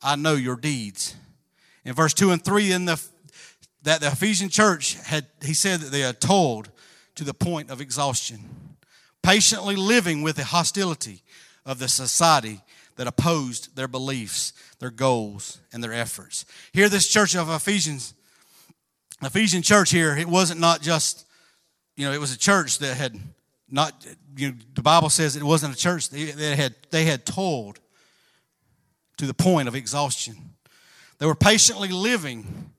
I 0.03 0.17
know 0.17 0.35
your 0.35 0.57
deeds. 0.57 1.15
In 1.85 1.95
verse 1.95 2.12
2 2.12 2.33
and 2.33 2.45
3, 2.45 2.73
in 2.73 2.85
the 2.85 3.03
that 3.85 4.01
the 4.01 4.07
Ephesian 4.07 4.49
church 4.49 4.95
had 4.95 5.27
he 5.43 5.55
said 5.55 5.81
that 5.81 5.91
they 5.91 6.01
had 6.01 6.21
toiled 6.21 6.71
to 7.17 7.25
the 7.25 7.35
point 7.35 7.69
of 7.71 7.81
exhaustion, 7.81 8.39
patiently 9.23 9.75
living 9.75 10.23
with 10.23 10.37
the 10.37 10.45
hostility 10.45 11.23
of 11.67 11.81
the 11.81 11.89
society 11.89 12.61
that 12.95 13.09
opposed 13.09 13.75
their 13.75 13.89
beliefs, 13.89 14.53
their 14.79 14.91
goals, 14.91 15.59
and 15.73 15.83
their 15.83 15.93
efforts. 15.93 16.45
Here, 16.73 16.89
this 16.89 17.09
church 17.09 17.35
of 17.35 17.49
Ephesians 17.49 18.15
Ephesian 19.23 19.62
church 19.62 19.91
here, 19.91 20.17
it 20.17 20.27
wasn't 20.27 20.59
not 20.59 20.83
just, 20.83 21.27
you 21.97 22.05
know, 22.05 22.12
it 22.12 22.21
was 22.21 22.35
a 22.35 22.39
church 22.39 22.79
that 22.79 22.97
had 22.97 23.17
not, 23.73 24.07
you 24.37 24.50
know, 24.50 24.57
the 24.75 24.83
Bible 24.83 25.11
says 25.11 25.35
it 25.35 25.43
wasn't 25.43 25.75
a 25.75 25.76
church. 25.76 26.11
They, 26.11 26.25
they, 26.25 26.55
had, 26.55 26.75
they 26.91 27.05
had 27.05 27.26
toiled 27.26 27.81
to 29.17 29.26
the 29.26 29.35
point 29.35 29.69
of 29.69 29.75
exhaustion. 29.75 30.37
They 31.19 31.26
were 31.26 31.35
patiently 31.35 31.88
living 31.88 32.71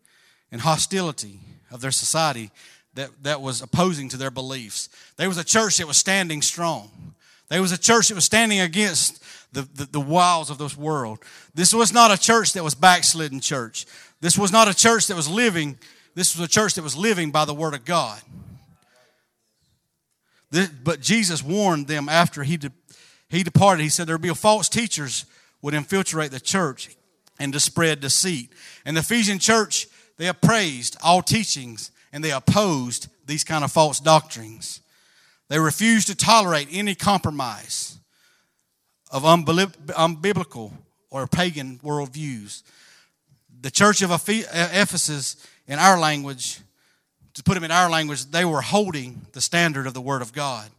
in 0.52 0.60
hostility 0.60 1.40
of 1.72 1.82
their 1.82 1.92
society 1.92 2.52
that, 2.94 3.10
that 3.24 3.42
was 3.42 3.62
opposing 3.62 4.10
to 4.10 4.18
their 4.18 4.32
beliefs. 4.32 4.90
There 5.18 5.28
was 5.28 5.38
a 5.38 5.44
church 5.44 5.78
that 5.78 5.88
was 5.88 5.98
standing 5.98 6.42
strong. 6.42 6.92
There 7.50 7.62
was 7.62 7.72
a 7.72 7.78
church 7.78 8.10
that 8.10 8.16
was 8.16 8.26
standing 8.26 8.60
against 8.60 9.24
the, 9.52 9.64
the, 9.74 9.86
the 9.86 10.00
wiles 10.00 10.50
of 10.50 10.58
this 10.58 10.78
world. 10.78 11.20
This 11.54 11.74
was 11.74 11.92
not 11.92 12.12
a 12.12 12.18
church 12.18 12.54
that 12.54 12.64
was 12.64 12.76
backslidden 12.76 13.40
church. 13.40 13.86
This 14.22 14.38
was 14.38 14.52
not 14.52 14.68
a 14.68 14.74
church 14.74 15.08
that 15.08 15.16
was 15.16 15.30
living 15.30 15.78
this 16.16 16.38
was 16.38 16.46
a 16.46 16.50
church 16.50 16.76
that 16.76 16.84
was 16.84 16.96
living 16.96 17.32
by 17.32 17.46
the 17.46 17.54
Word 17.54 17.74
of 17.74 17.86
God. 17.86 18.22
But 20.84 21.02
Jesus 21.02 21.44
warned 21.44 21.88
them 21.88 22.08
after 22.10 22.44
he, 22.44 22.58
de, 22.58 22.72
he 23.28 23.44
departed. 23.44 23.84
He 23.84 23.90
said 23.90 24.08
there 24.08 24.16
would 24.16 24.22
be 24.22 24.34
false 24.34 24.70
teachers 24.70 25.26
would 25.62 25.74
infiltrate 25.74 26.32
the 26.32 26.40
church 26.40 26.96
and 27.40 27.54
to 27.54 27.60
spread 27.60 28.02
deceit. 28.02 28.52
And 28.86 28.96
the 28.96 29.02
Ephesian 29.02 29.40
church, 29.40 29.88
they 30.18 30.28
appraised 30.28 30.98
all 31.02 31.22
teachings 31.22 31.92
and 32.12 32.24
they 32.24 32.32
opposed 32.32 33.08
these 33.26 33.44
kind 33.44 33.64
of 33.64 33.72
false 33.72 34.00
doctrines. 34.00 34.82
They 35.50 35.60
refused 35.60 36.08
to 36.08 36.16
tolerate 36.16 36.68
any 36.72 36.96
compromise 36.96 37.98
of 39.12 39.24
unbiblical 39.24 40.72
or 41.10 41.28
pagan 41.28 41.80
worldviews. 41.84 42.64
The 43.62 43.72
church 43.72 44.02
of 44.02 44.12
Ephesus 44.12 45.48
in 45.68 45.80
our 45.80 46.00
language, 46.00 46.60
to 47.36 47.44
put 47.44 47.56
them 47.56 47.64
in 47.64 47.72
our 47.72 47.90
language, 47.90 48.26
they 48.26 48.46
were 48.46 48.62
holding 48.62 49.26
the 49.34 49.42
standard 49.42 49.88
of 49.88 49.94
the 49.94 50.02
Word 50.02 50.22
of 50.22 50.34
God 50.34 50.70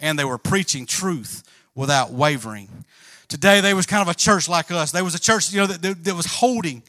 and 0.00 0.18
they 0.18 0.24
were 0.24 0.38
preaching 0.38 0.86
truth 0.86 1.42
without 1.74 2.12
wavering. 2.12 2.68
Today, 3.28 3.60
they 3.60 3.74
was 3.74 3.86
kind 3.86 4.02
of 4.02 4.08
a 4.08 4.16
church 4.16 4.48
like 4.48 4.70
us. 4.70 4.92
They 4.92 5.02
was 5.02 5.14
a 5.14 5.20
church, 5.20 5.52
you 5.52 5.60
know, 5.60 5.66
that, 5.66 6.04
that 6.04 6.14
was 6.14 6.26
holding 6.26 6.82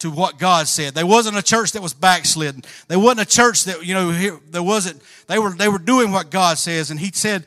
to 0.00 0.10
what 0.10 0.38
God 0.38 0.66
said. 0.66 0.94
They 0.94 1.04
wasn't 1.04 1.36
a 1.36 1.42
church 1.42 1.72
that 1.72 1.82
was 1.82 1.94
backslidden. 1.94 2.62
They 2.88 2.96
wasn't 2.96 3.20
a 3.20 3.26
church 3.26 3.64
that, 3.64 3.84
you 3.84 3.94
know, 3.94 4.10
there 4.50 4.62
wasn't, 4.62 5.00
they 5.28 5.38
were, 5.38 5.50
they 5.50 5.68
were 5.68 5.78
doing 5.78 6.10
what 6.10 6.30
God 6.30 6.58
says. 6.58 6.90
And 6.90 6.98
he 6.98 7.10
said, 7.12 7.46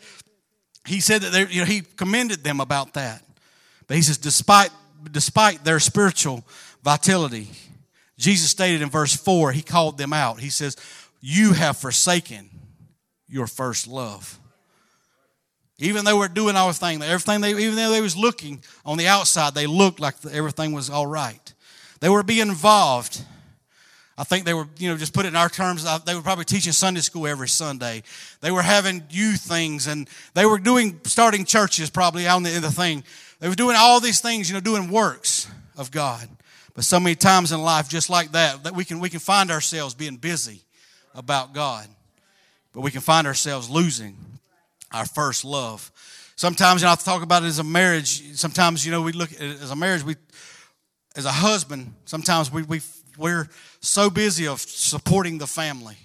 he 0.85 1.01
said 1.01 1.21
that 1.21 1.31
they, 1.31 1.47
you 1.47 1.61
know, 1.61 1.65
he 1.65 1.81
commended 1.81 2.43
them 2.43 2.61
about 2.61 2.93
that. 2.93 3.21
But 3.87 3.97
he 3.97 4.03
says, 4.03 4.17
despite, 4.17 4.69
despite 5.11 5.63
their 5.63 5.79
spiritual 5.79 6.45
vitality, 6.83 7.49
Jesus 8.17 8.49
stated 8.49 8.81
in 8.81 8.89
verse 8.89 9.15
4, 9.15 9.51
he 9.51 9.61
called 9.61 9.97
them 9.97 10.13
out. 10.13 10.39
He 10.39 10.49
says, 10.49 10.77
You 11.21 11.53
have 11.53 11.77
forsaken 11.77 12.49
your 13.27 13.47
first 13.47 13.87
love. 13.87 14.39
Even 15.79 16.05
though 16.05 16.17
we're 16.17 16.27
doing 16.27 16.55
our 16.55 16.73
thing, 16.73 17.01
everything 17.03 17.41
they, 17.41 17.51
even 17.51 17.75
though 17.75 17.91
they 17.91 18.01
was 18.01 18.17
looking 18.17 18.63
on 18.85 18.97
the 18.97 19.07
outside, 19.07 19.53
they 19.53 19.67
looked 19.67 19.99
like 19.99 20.15
everything 20.31 20.73
was 20.73 20.89
all 20.89 21.05
right. 21.05 21.53
They 21.99 22.09
were 22.09 22.23
being 22.23 22.47
involved. 22.47 23.21
I 24.17 24.23
think 24.23 24.45
they 24.45 24.55
were, 24.55 24.67
you 24.79 24.89
know, 24.89 24.97
just 24.97 25.13
put 25.13 25.25
it 25.25 25.29
in 25.29 25.35
our 25.35 25.49
terms, 25.49 25.85
uh, 25.85 25.99
they 25.99 26.15
were 26.15 26.23
probably 26.23 26.45
teaching 26.45 26.73
Sunday 26.73 27.01
school 27.01 27.27
every 27.27 27.47
Sunday. 27.47 28.01
They 28.41 28.49
were 28.49 28.63
having 28.63 29.03
youth 29.11 29.41
things 29.41 29.85
and 29.85 30.09
they 30.33 30.47
were 30.47 30.57
doing, 30.57 30.99
starting 31.03 31.45
churches 31.45 31.91
probably 31.91 32.27
on 32.27 32.41
the, 32.41 32.55
in 32.55 32.63
the 32.63 32.71
thing. 32.71 33.03
They 33.39 33.47
were 33.47 33.55
doing 33.55 33.75
all 33.77 33.99
these 33.99 34.19
things, 34.19 34.49
you 34.49 34.55
know, 34.55 34.61
doing 34.61 34.89
works 34.89 35.47
of 35.77 35.91
God. 35.91 36.27
But 36.73 36.85
so 36.85 36.99
many 36.99 37.15
times 37.15 37.51
in 37.51 37.61
life, 37.61 37.87
just 37.87 38.09
like 38.09 38.31
that, 38.31 38.63
that 38.63 38.73
we 38.73 38.83
can, 38.83 38.99
we 38.99 39.09
can 39.09 39.19
find 39.19 39.51
ourselves 39.51 39.93
being 39.93 40.15
busy 40.15 40.63
about 41.17 41.53
God. 41.53 41.87
But 42.71 42.81
we 42.81 42.91
can 42.91 43.01
find 43.01 43.27
ourselves 43.27 43.69
losing 43.69 44.15
our 44.93 45.05
first 45.05 45.43
love. 45.43 45.91
Sometimes, 46.35 46.81
you 46.81 46.85
know, 46.85 46.91
I 46.91 46.95
talk 46.95 47.23
about 47.23 47.43
it 47.43 47.47
as 47.47 47.59
a 47.59 47.63
marriage. 47.63 48.35
Sometimes, 48.35 48.85
you 48.85 48.91
know, 48.91 49.01
we 49.01 49.11
look 49.11 49.33
at 49.33 49.41
it 49.41 49.61
as 49.61 49.71
a 49.71 49.75
marriage, 49.75 50.03
we, 50.03 50.15
as 51.15 51.25
a 51.25 51.31
husband, 51.31 51.93
sometimes 52.05 52.51
we, 52.51 52.61
we, 52.61 52.81
we're 53.17 53.49
so 53.81 54.09
busy 54.09 54.47
of 54.47 54.61
supporting 54.61 55.39
the 55.39 55.47
family. 55.47 55.97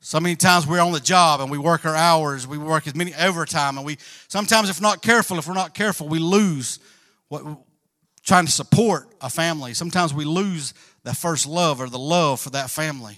So 0.00 0.18
many 0.18 0.34
times 0.34 0.66
we're 0.66 0.80
on 0.80 0.90
the 0.90 0.98
job 0.98 1.40
and 1.40 1.48
we 1.48 1.58
work 1.58 1.86
our 1.86 1.94
hours, 1.94 2.44
we 2.44 2.58
work 2.58 2.88
as 2.88 2.96
many 2.96 3.14
overtime, 3.14 3.76
and 3.76 3.86
we 3.86 3.98
sometimes, 4.26 4.68
if 4.68 4.80
not 4.80 5.00
careful, 5.00 5.38
if 5.38 5.46
we're 5.46 5.54
not 5.54 5.74
careful, 5.74 6.08
we 6.08 6.18
lose 6.18 6.80
what 7.28 7.44
trying 8.24 8.46
to 8.46 8.52
support 8.52 9.06
a 9.20 9.30
family, 9.30 9.74
sometimes 9.74 10.12
we 10.12 10.24
lose 10.24 10.74
that 11.04 11.16
first 11.16 11.46
love 11.46 11.80
or 11.80 11.88
the 11.88 11.98
love 11.98 12.40
for 12.40 12.50
that 12.50 12.68
family 12.68 13.16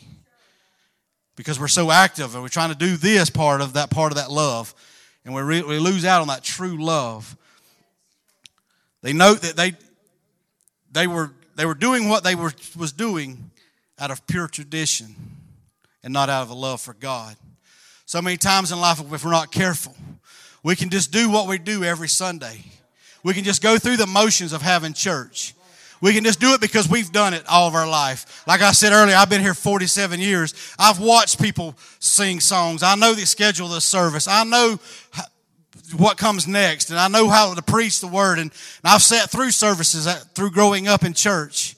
because 1.36 1.58
we're 1.58 1.68
so 1.68 1.90
active 1.90 2.34
and 2.34 2.42
we're 2.42 2.48
trying 2.48 2.70
to 2.70 2.78
do 2.78 2.96
this 2.96 3.30
part 3.30 3.60
of 3.60 3.74
that 3.74 3.90
part 3.90 4.12
of 4.12 4.16
that 4.16 4.30
love. 4.30 4.74
And 5.24 5.34
we, 5.34 5.42
re- 5.42 5.62
we 5.62 5.78
lose 5.78 6.04
out 6.04 6.20
on 6.20 6.28
that 6.28 6.44
true 6.44 6.82
love. 6.82 7.36
They 9.02 9.12
note 9.12 9.42
that 9.42 9.56
they 9.56 9.72
they 10.92 11.06
were 11.06 11.32
they 11.56 11.66
were 11.66 11.74
doing 11.74 12.08
what 12.08 12.24
they 12.24 12.34
were 12.34 12.52
was 12.76 12.92
doing 12.92 13.50
out 13.98 14.10
of 14.10 14.26
pure 14.26 14.48
tradition 14.48 15.14
and 16.02 16.12
not 16.12 16.28
out 16.28 16.42
of 16.42 16.50
a 16.50 16.54
love 16.54 16.80
for 16.80 16.94
god. 16.94 17.36
So 18.06 18.20
many 18.20 18.36
times 18.36 18.70
in 18.72 18.80
life 18.80 19.00
if 19.00 19.24
we're 19.24 19.30
not 19.30 19.50
careful 19.50 19.94
we 20.64 20.74
can 20.74 20.88
just 20.88 21.12
do 21.12 21.30
what 21.30 21.46
we 21.46 21.58
do 21.58 21.84
every 21.84 22.08
sunday. 22.08 22.64
We 23.22 23.34
can 23.34 23.44
just 23.44 23.62
go 23.62 23.78
through 23.78 23.98
the 23.98 24.06
motions 24.06 24.52
of 24.52 24.62
having 24.62 24.94
church. 24.94 25.54
We 26.04 26.12
can 26.12 26.22
just 26.22 26.38
do 26.38 26.52
it 26.52 26.60
because 26.60 26.86
we've 26.86 27.10
done 27.10 27.32
it 27.32 27.44
all 27.48 27.66
of 27.66 27.74
our 27.74 27.88
life. 27.88 28.44
Like 28.46 28.60
I 28.60 28.72
said 28.72 28.92
earlier, 28.92 29.16
I've 29.16 29.30
been 29.30 29.40
here 29.40 29.54
47 29.54 30.20
years. 30.20 30.52
I've 30.78 31.00
watched 31.00 31.40
people 31.40 31.74
sing 31.98 32.40
songs. 32.40 32.82
I 32.82 32.94
know 32.94 33.14
the 33.14 33.24
schedule 33.24 33.68
of 33.68 33.72
the 33.72 33.80
service. 33.80 34.28
I 34.28 34.44
know 34.44 34.78
what 35.96 36.18
comes 36.18 36.46
next, 36.46 36.90
and 36.90 36.98
I 36.98 37.08
know 37.08 37.30
how 37.30 37.54
to 37.54 37.62
preach 37.62 38.02
the 38.02 38.06
word. 38.06 38.38
And, 38.38 38.52
I've 38.84 39.00
sat 39.00 39.30
through 39.30 39.52
services 39.52 40.06
through 40.34 40.50
growing 40.50 40.88
up 40.88 41.04
in 41.04 41.14
church, 41.14 41.74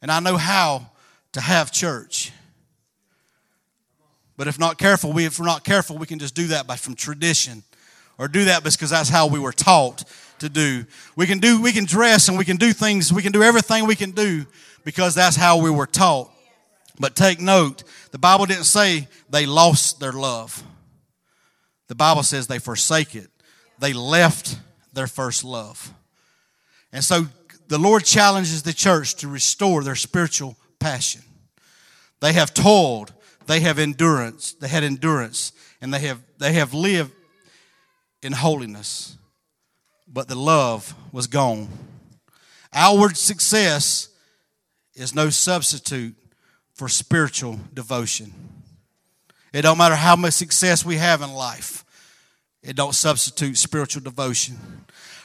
and 0.00 0.10
I 0.10 0.20
know 0.20 0.38
how 0.38 0.88
to 1.32 1.42
have 1.42 1.70
church. 1.70 2.32
But 4.38 4.48
if 4.48 4.58
not 4.58 4.78
careful, 4.78 5.12
we 5.12 5.26
if 5.26 5.38
we're 5.38 5.44
not 5.44 5.64
careful, 5.64 5.98
we 5.98 6.06
can 6.06 6.18
just 6.18 6.34
do 6.34 6.46
that 6.46 6.66
by 6.66 6.76
from 6.76 6.94
tradition, 6.94 7.62
or 8.16 8.26
do 8.26 8.46
that 8.46 8.64
because 8.64 8.88
that's 8.88 9.10
how 9.10 9.26
we 9.26 9.38
were 9.38 9.52
taught 9.52 10.04
to 10.40 10.48
do. 10.48 10.84
We 11.16 11.26
can 11.26 11.38
do 11.38 11.60
we 11.60 11.72
can 11.72 11.84
dress 11.84 12.28
and 12.28 12.38
we 12.38 12.44
can 12.44 12.56
do 12.56 12.72
things, 12.72 13.12
we 13.12 13.22
can 13.22 13.32
do 13.32 13.42
everything 13.42 13.86
we 13.86 13.96
can 13.96 14.10
do 14.12 14.46
because 14.84 15.14
that's 15.14 15.36
how 15.36 15.58
we 15.58 15.70
were 15.70 15.86
taught. 15.86 16.30
But 16.98 17.14
take 17.14 17.40
note, 17.40 17.82
the 18.10 18.18
Bible 18.18 18.46
didn't 18.46 18.64
say 18.64 19.08
they 19.28 19.46
lost 19.46 20.00
their 20.00 20.12
love. 20.12 20.62
The 21.88 21.94
Bible 21.94 22.22
says 22.22 22.46
they 22.46 22.58
forsake 22.58 23.14
it. 23.14 23.28
They 23.78 23.92
left 23.92 24.58
their 24.92 25.06
first 25.06 25.44
love. 25.44 25.92
And 26.92 27.04
so 27.04 27.26
the 27.68 27.78
Lord 27.78 28.04
challenges 28.04 28.62
the 28.62 28.72
church 28.72 29.16
to 29.16 29.28
restore 29.28 29.84
their 29.84 29.94
spiritual 29.94 30.56
passion. 30.78 31.22
They 32.20 32.32
have 32.32 32.54
toiled, 32.54 33.12
they 33.46 33.60
have 33.60 33.78
endurance, 33.78 34.54
they 34.54 34.68
had 34.68 34.82
endurance, 34.82 35.52
and 35.80 35.92
they 35.92 36.00
have 36.00 36.22
they 36.38 36.54
have 36.54 36.72
lived 36.74 37.12
in 38.22 38.32
holiness 38.32 39.16
but 40.06 40.28
the 40.28 40.34
love 40.34 40.94
was 41.12 41.26
gone. 41.26 41.68
Outward 42.72 43.16
success 43.16 44.08
is 44.94 45.14
no 45.14 45.30
substitute 45.30 46.14
for 46.74 46.88
spiritual 46.88 47.58
devotion. 47.72 48.32
It 49.52 49.62
don't 49.62 49.78
matter 49.78 49.94
how 49.94 50.16
much 50.16 50.34
success 50.34 50.84
we 50.84 50.96
have 50.96 51.22
in 51.22 51.32
life. 51.32 51.84
It 52.62 52.76
don't 52.76 52.94
substitute 52.94 53.56
spiritual 53.56 54.02
devotion. 54.02 54.56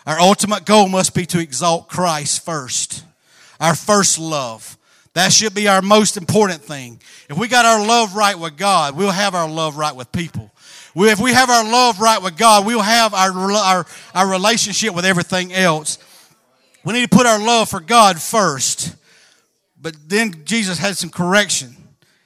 Our 0.06 0.20
ultimate 0.20 0.66
goal 0.66 0.88
must 0.88 1.14
be 1.14 1.26
to 1.28 1.40
exalt 1.40 1.90
Christ 1.90 2.46
first. 2.46 3.04
Our 3.60 3.76
first 3.76 4.20
love. 4.20 4.78
That 5.14 5.34
should 5.34 5.54
be 5.54 5.68
our 5.68 5.82
most 5.82 6.18
important 6.18 6.62
thing. 6.62 7.02
If 7.30 7.38
we 7.38 7.48
got 7.48 7.66
our 7.66 7.86
love 7.86 8.16
right 8.16 8.38
with 8.38 8.58
God, 8.58 8.96
we'll 8.96 9.12
have 9.12 9.36
our 9.36 9.50
love 9.50 9.76
right 9.76 9.96
with 9.96 10.12
people. 10.12 10.51
We, 10.94 11.10
if 11.10 11.20
we 11.20 11.34
have 11.34 11.50
our 11.50 11.64
love 11.64 12.00
right 12.00 12.22
with 12.22 12.38
God, 12.38 12.66
we'll 12.66 12.82
have 12.82 13.14
our, 13.14 13.32
our, 13.52 13.86
our 14.14 14.30
relationship 14.30 14.94
with 14.94 15.06
everything 15.06 15.54
else. 15.54 15.98
We 16.84 16.94
need 16.94 17.10
to 17.10 17.16
put 17.16 17.26
our 17.26 17.40
love 17.40 17.70
for 17.70 17.80
God 17.80 18.22
first. 18.22 18.96
But 19.80 19.96
then 20.08 20.44
Jesus 20.46 20.78
had 20.78 20.98
some 20.98 21.10
correction. 21.10 21.76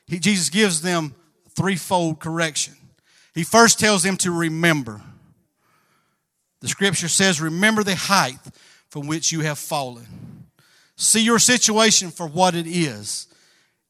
He, 0.07 0.19
Jesus 0.19 0.50
gives 0.50 0.81
them 0.81 1.13
threefold 1.55 2.19
correction. 2.19 2.75
He 3.34 3.43
first 3.43 3.79
tells 3.79 4.03
them 4.03 4.17
to 4.17 4.31
remember. 4.31 5.01
The 6.62 6.67
scripture 6.67 7.07
says, 7.07 7.41
Remember 7.41 7.84
the 7.84 7.95
height 7.95 8.39
from 8.89 9.07
which 9.07 9.31
you 9.31 9.41
have 9.41 9.60
fallen. 9.60 10.48
See 10.95 11.22
your 11.22 11.39
situation 11.39 12.12
for 12.12 12.27
what 12.27 12.55
it 12.55 12.65
is 12.65 13.27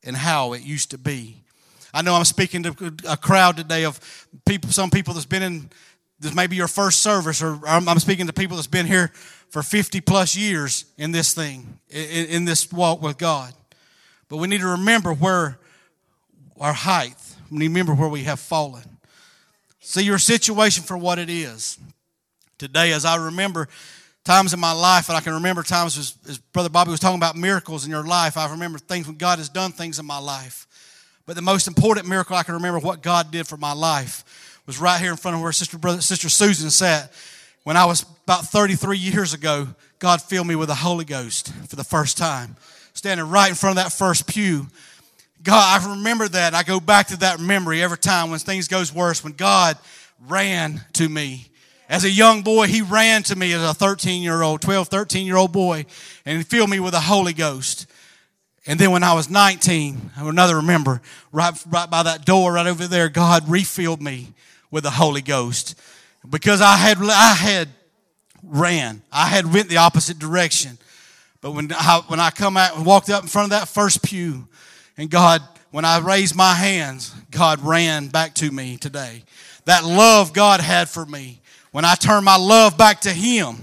and 0.04 0.16
how 0.16 0.54
it 0.54 0.64
used 0.64 0.92
to 0.92 0.98
be. 0.98 1.45
I 1.96 2.02
know 2.02 2.14
I'm 2.14 2.26
speaking 2.26 2.64
to 2.64 2.94
a 3.08 3.16
crowd 3.16 3.56
today 3.56 3.86
of 3.86 4.28
people, 4.46 4.70
some 4.70 4.90
people 4.90 5.14
that's 5.14 5.26
been 5.26 5.42
in, 5.42 5.70
this 6.20 6.36
may 6.36 6.46
be 6.46 6.58
your 6.58 6.68
first 6.68 7.02
service, 7.02 7.42
or 7.42 7.58
I'm, 7.66 7.88
speaking 8.00 8.28
to 8.28 8.34
people 8.34 8.58
that's 8.58 8.68
been 8.68 8.86
here 8.86 9.14
for 9.48 9.64
50 9.64 10.02
plus 10.02 10.36
years 10.36 10.84
in 10.98 11.14
this 11.14 11.34
thing, 11.34 11.80
in, 11.90 12.26
in 12.26 12.46
this 12.46 12.70
walk 12.70 13.02
with 13.02 13.18
God. 13.18 13.54
But 14.28 14.38
we 14.38 14.50
need 14.50 14.60
to 14.60 14.68
remember 14.68 15.14
where 15.14 15.58
our 16.60 16.74
height, 16.74 17.16
we 17.50 17.60
need 17.60 17.68
to 17.68 17.70
remember 17.70 17.94
where 17.94 18.10
we 18.10 18.24
have 18.24 18.42
fallen. 18.42 18.84
See 19.80 20.04
your 20.04 20.20
situation 20.20 20.84
for 20.84 20.98
what 20.98 21.18
it 21.18 21.30
is. 21.30 21.80
Today, 22.58 22.92
as 22.92 23.06
I 23.06 23.16
remember 23.16 23.70
times 24.26 24.54
in 24.54 24.60
my 24.60 24.74
life, 24.74 25.08
and 25.08 25.18
I 25.18 25.22
can 25.22 25.36
remember 25.36 25.64
times 25.64 25.98
as, 25.98 26.18
as 26.28 26.40
Brother 26.40 26.70
Bobby 26.70 26.92
was 26.92 27.00
talking 27.00 27.20
about 27.20 27.38
miracles 27.38 27.86
in 27.86 27.92
your 27.92 28.04
life, 28.04 28.36
I 28.36 28.52
remember 28.52 28.80
things 28.80 29.08
when 29.08 29.16
God 29.16 29.38
has 29.38 29.48
done 29.48 29.72
things 29.72 29.98
in 29.98 30.06
my 30.06 30.18
life. 30.18 30.68
But 31.26 31.36
the 31.36 31.42
most 31.42 31.68
important 31.68 32.08
miracle 32.08 32.36
I 32.36 32.44
can 32.44 32.54
remember 32.54 32.80
what 32.80 33.02
God 33.02 33.32
did 33.32 33.48
for 33.48 33.58
my 33.58 33.74
life 33.74 34.62
was 34.68 34.80
right 34.80 35.02
here 35.02 35.12
in 35.12 35.18
front 35.18 35.36
of 35.36 35.42
where 35.42 35.52
Sister, 35.52 35.78
Brother, 35.78 36.02
Sister 36.02 36.30
Susan 36.30 36.70
sat. 36.70 37.12
When 37.64 37.78
I 37.78 37.86
was 37.86 38.06
about 38.26 38.46
33 38.46 38.98
years 38.98 39.34
ago, 39.34 39.68
God 39.98 40.22
filled 40.22 40.48
me 40.48 40.56
with 40.56 40.70
the 40.70 40.76
Holy 40.76 41.06
Ghost 41.06 41.52
for 41.68 41.76
the 41.76 41.84
first 41.84 42.18
time. 42.18 42.56
Standing 42.94 43.28
right 43.30 43.50
in 43.50 43.56
front 43.56 43.78
of 43.78 43.84
that 43.84 43.92
first 43.92 44.28
pew. 44.28 44.68
God, 45.42 45.82
I 45.82 45.96
remember 45.96 46.28
that. 46.28 46.54
I 46.54 46.64
go 46.64 46.80
back 46.80 47.08
to 47.08 47.18
that 47.18 47.40
memory 47.40 47.82
every 47.82 47.98
time 47.98 48.30
when 48.30 48.40
things 48.40 48.68
goes 48.68 48.94
worse, 48.94 49.24
when 49.24 49.34
God 49.34 49.78
ran 50.28 50.82
to 50.94 51.10
me. 51.10 51.48
As 51.88 52.04
a 52.04 52.10
young 52.10 52.42
boy, 52.42 52.68
he 52.68 52.82
ran 52.82 53.22
to 53.24 53.36
me 53.36 53.54
as 53.54 53.64
a 53.64 53.74
13 53.74 54.24
year 54.24 54.42
old, 54.42 54.62
12, 54.62 54.88
13 54.88 55.26
year 55.26 55.38
old 55.38 55.52
boy, 55.52 55.86
and 56.26 56.46
filled 56.46 56.70
me 56.70 56.80
with 56.80 56.94
the 56.94 57.00
Holy 57.00 57.34
Ghost. 57.34 57.88
And 58.68 58.80
then 58.80 58.92
when 58.92 59.04
I 59.04 59.14
was 59.14 59.30
19, 59.30 60.12
another 60.16 60.58
remember, 60.58 61.02
right, 61.32 61.54
right 61.68 61.90
by 61.90 62.04
that 62.04 62.26
door 62.26 62.54
right 62.54 62.66
over 62.66 62.88
there, 62.88 63.10
God 63.10 63.48
refilled 63.48 64.02
me 64.02 64.34
with 64.72 64.84
the 64.84 64.92
Holy 64.92 65.22
Ghost. 65.22 65.80
Because 66.28 66.62
I 66.62 66.76
had, 66.76 66.98
I 67.02 67.34
had 67.34 67.70
ran. 68.44 69.04
I 69.12 69.28
had 69.28 69.52
went 69.52 69.70
the 69.70 69.78
opposite 69.78 70.18
direction. 70.18 70.80
But 71.42 71.52
when 71.52 71.72
I, 71.72 72.02
when 72.08 72.20
I 72.20 72.32
come 72.32 72.58
out 72.58 72.76
and 72.76 72.86
walked 72.86 73.10
up 73.12 73.22
in 73.22 73.30
front 73.30 73.52
of 73.52 73.60
that 73.60 73.68
first 73.68 74.02
pew, 74.02 74.48
and 74.98 75.12
God, 75.12 75.42
when 75.70 75.86
I 75.86 76.00
raised 76.00 76.36
my 76.36 76.54
hands, 76.54 77.14
God 77.30 77.62
ran 77.62 78.08
back 78.08 78.34
to 78.36 78.50
me 78.50 78.78
today. 78.78 79.24
That 79.66 79.84
love 79.84 80.34
God 80.34 80.60
had 80.60 80.90
for 80.90 81.06
me. 81.06 81.42
When 81.72 81.86
I 81.86 81.96
turned 81.96 82.26
my 82.26 82.38
love 82.38 82.78
back 82.78 83.02
to 83.02 83.12
Him, 83.12 83.58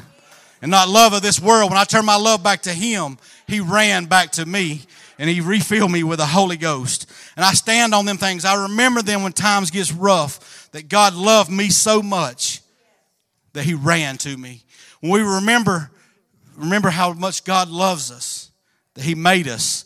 and 0.62 0.70
not 0.70 0.88
love 0.88 1.12
of 1.12 1.20
this 1.20 1.38
world, 1.38 1.70
when 1.70 1.78
I 1.78 1.84
turned 1.84 2.06
my 2.06 2.16
love 2.16 2.42
back 2.42 2.62
to 2.62 2.72
Him, 2.72 3.18
He 3.46 3.60
ran 3.60 4.06
back 4.06 4.30
to 4.32 4.46
me 4.46 4.82
and 5.22 5.30
he 5.30 5.40
refilled 5.40 5.92
me 5.92 6.02
with 6.02 6.18
the 6.18 6.26
Holy 6.26 6.56
Ghost. 6.56 7.08
And 7.36 7.44
I 7.44 7.52
stand 7.52 7.94
on 7.94 8.06
them 8.06 8.16
things. 8.16 8.44
I 8.44 8.64
remember 8.64 9.02
them 9.02 9.22
when 9.22 9.32
times 9.32 9.70
gets 9.70 9.92
rough, 9.92 10.68
that 10.72 10.88
God 10.88 11.14
loved 11.14 11.48
me 11.48 11.70
so 11.70 12.02
much 12.02 12.60
that 13.52 13.62
he 13.62 13.74
ran 13.74 14.16
to 14.18 14.36
me. 14.36 14.64
When 15.00 15.12
we 15.12 15.20
remember, 15.20 15.92
remember 16.56 16.90
how 16.90 17.12
much 17.12 17.44
God 17.44 17.68
loves 17.68 18.10
us, 18.10 18.50
that 18.94 19.04
he 19.04 19.14
made 19.14 19.46
us 19.46 19.84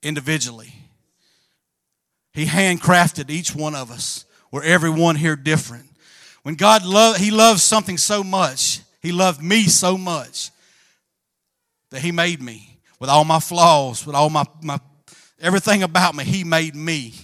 individually. 0.00 0.72
He 2.32 2.44
handcrafted 2.44 3.30
each 3.30 3.56
one 3.56 3.74
of 3.74 3.90
us. 3.90 4.26
We're 4.52 4.62
everyone 4.62 5.16
here 5.16 5.34
different. 5.34 5.88
When 6.44 6.54
God 6.54 6.84
loved, 6.84 7.18
he 7.18 7.32
loves 7.32 7.64
something 7.64 7.98
so 7.98 8.22
much, 8.22 8.80
he 9.00 9.12
loved 9.12 9.42
me 9.42 9.64
so 9.64 9.96
much 9.96 10.50
that 11.90 12.00
he 12.00 12.12
made 12.12 12.42
me 12.42 12.78
with 12.98 13.08
all 13.08 13.24
my 13.24 13.40
flaws, 13.40 14.04
with 14.06 14.16
all 14.16 14.30
my, 14.30 14.44
my 14.62 14.78
everything 15.40 15.82
about 15.82 16.14
me. 16.14 16.24
He 16.24 16.44
made 16.44 16.74
me. 16.74 17.14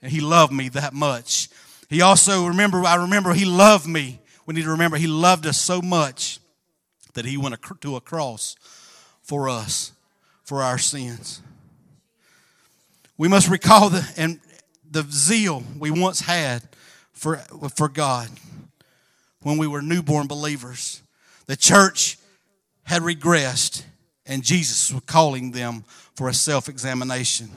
And 0.00 0.12
he 0.12 0.20
loved 0.20 0.52
me 0.52 0.68
that 0.70 0.92
much. 0.92 1.48
He 1.88 2.00
also, 2.02 2.46
remember, 2.46 2.82
I 2.84 2.96
remember 2.96 3.32
he 3.32 3.44
loved 3.44 3.86
me. 3.86 4.20
We 4.44 4.54
need 4.54 4.62
to 4.62 4.70
remember 4.70 4.96
he 4.96 5.08
loved 5.08 5.46
us 5.46 5.60
so 5.60 5.82
much 5.82 6.38
that 7.14 7.24
he 7.24 7.36
went 7.36 7.56
to 7.80 7.96
a 7.96 8.00
cross 8.00 8.56
for 9.22 9.48
us, 9.48 9.92
for 10.44 10.62
our 10.62 10.78
sins. 10.78 11.42
We 13.18 13.28
must 13.28 13.48
recall 13.48 13.88
the, 13.88 14.08
and 14.16 14.40
the 14.88 15.02
zeal 15.10 15.64
we 15.78 15.90
once 15.90 16.20
had 16.20 16.62
for, 17.12 17.36
for 17.74 17.88
God 17.88 18.28
when 19.46 19.58
we 19.58 19.68
were 19.68 19.80
newborn 19.80 20.26
believers. 20.26 21.02
The 21.46 21.54
church 21.54 22.18
had 22.82 23.02
regressed 23.02 23.84
and 24.26 24.42
Jesus 24.42 24.92
was 24.92 25.04
calling 25.04 25.52
them 25.52 25.84
for 26.16 26.28
a 26.28 26.34
self 26.34 26.68
examination. 26.68 27.48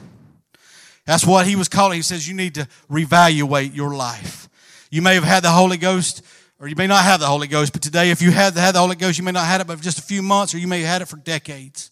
That's 1.07 1.25
what 1.25 1.47
he 1.47 1.55
was 1.55 1.67
calling. 1.67 1.95
He 1.95 2.03
says, 2.03 2.27
You 2.27 2.35
need 2.35 2.53
to 2.53 2.67
reevaluate 2.91 3.75
your 3.75 3.95
life. 3.95 4.47
You 4.91 5.01
may 5.01 5.15
have 5.15 5.23
had 5.23 5.41
the 5.41 5.49
Holy 5.49 5.77
Ghost, 5.77 6.21
or 6.59 6.67
you 6.67 6.75
may 6.75 6.85
not 6.85 7.03
have 7.05 7.21
the 7.21 7.25
Holy 7.25 7.47
Ghost, 7.47 7.73
but 7.73 7.81
today, 7.81 8.11
if 8.11 8.21
you 8.21 8.29
had 8.29 8.55
had 8.55 8.75
the 8.75 8.79
Holy 8.79 8.95
Ghost, 8.95 9.17
you 9.17 9.23
may 9.23 9.31
not 9.31 9.47
have 9.47 9.61
it 9.61 9.65
but 9.65 9.81
just 9.81 9.97
a 9.97 10.03
few 10.03 10.21
months, 10.21 10.53
or 10.53 10.59
you 10.59 10.67
may 10.67 10.81
have 10.81 10.89
had 10.89 11.01
it 11.01 11.07
for 11.07 11.17
decades. 11.17 11.89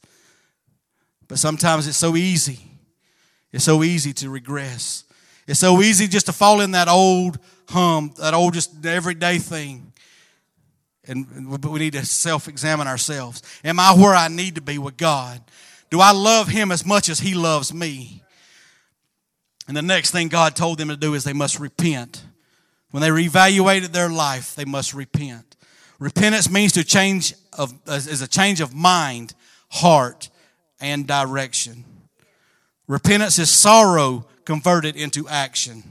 But 1.27 1.39
sometimes 1.39 1.88
it's 1.88 1.97
so 1.97 2.15
easy. 2.15 2.60
It's 3.51 3.65
so 3.65 3.81
easy 3.81 4.13
to 4.13 4.29
regress. 4.29 5.05
It's 5.47 5.60
so 5.60 5.81
easy 5.81 6.07
just 6.07 6.27
to 6.27 6.33
fall 6.33 6.62
in 6.62 6.71
that 6.71 6.88
old 6.88 7.39
hum, 7.69 8.13
that 8.19 8.34
old 8.34 8.53
just 8.53 8.86
everyday 8.86 9.38
thing. 9.38 9.93
And 11.06 11.49
we 11.49 11.80
need 11.80 11.93
to 11.93 12.06
self 12.06 12.47
examine 12.47 12.88
ourselves. 12.88 13.41
Am 13.63 13.80
I 13.80 13.93
where 13.93 14.13
I 14.13 14.27
need 14.27 14.56
to 14.56 14.62
be 14.62 14.77
with 14.77 14.97
God? 14.97 15.41
Do 15.89 16.01
I 16.01 16.12
love 16.12 16.49
Him 16.49 16.71
as 16.71 16.86
much 16.86 17.08
as 17.08 17.19
He 17.19 17.34
loves 17.34 17.73
me? 17.73 18.23
And 19.67 19.75
the 19.75 19.82
next 19.82 20.12
thing 20.12 20.27
God 20.27 20.56
told 20.56 20.77
them 20.77 20.89
to 20.89 20.97
do 20.97 21.13
is 21.13 21.23
they 21.23 21.34
must 21.34 21.60
repent. 21.60 22.23
When 22.91 23.01
they 23.01 23.10
reevaluated 23.10 23.91
their 23.91 24.10
life, 24.10 24.56
they 24.56 24.65
must 24.65 24.93
repent. 24.93 25.56
Repentance 25.99 26.49
means 26.49 26.73
to 26.73 26.84
change 26.84 27.34
of 27.53 27.73
is 27.88 28.21
a 28.21 28.27
change 28.27 28.62
of 28.62 28.73
mind, 28.73 29.34
heart, 29.69 30.30
and 30.80 31.08
direction. 31.08 31.84
Repentance 32.88 33.39
is 33.39 33.49
sorrow 33.49 34.25
converted 34.45 34.95
into 34.95 35.27
action. 35.27 35.84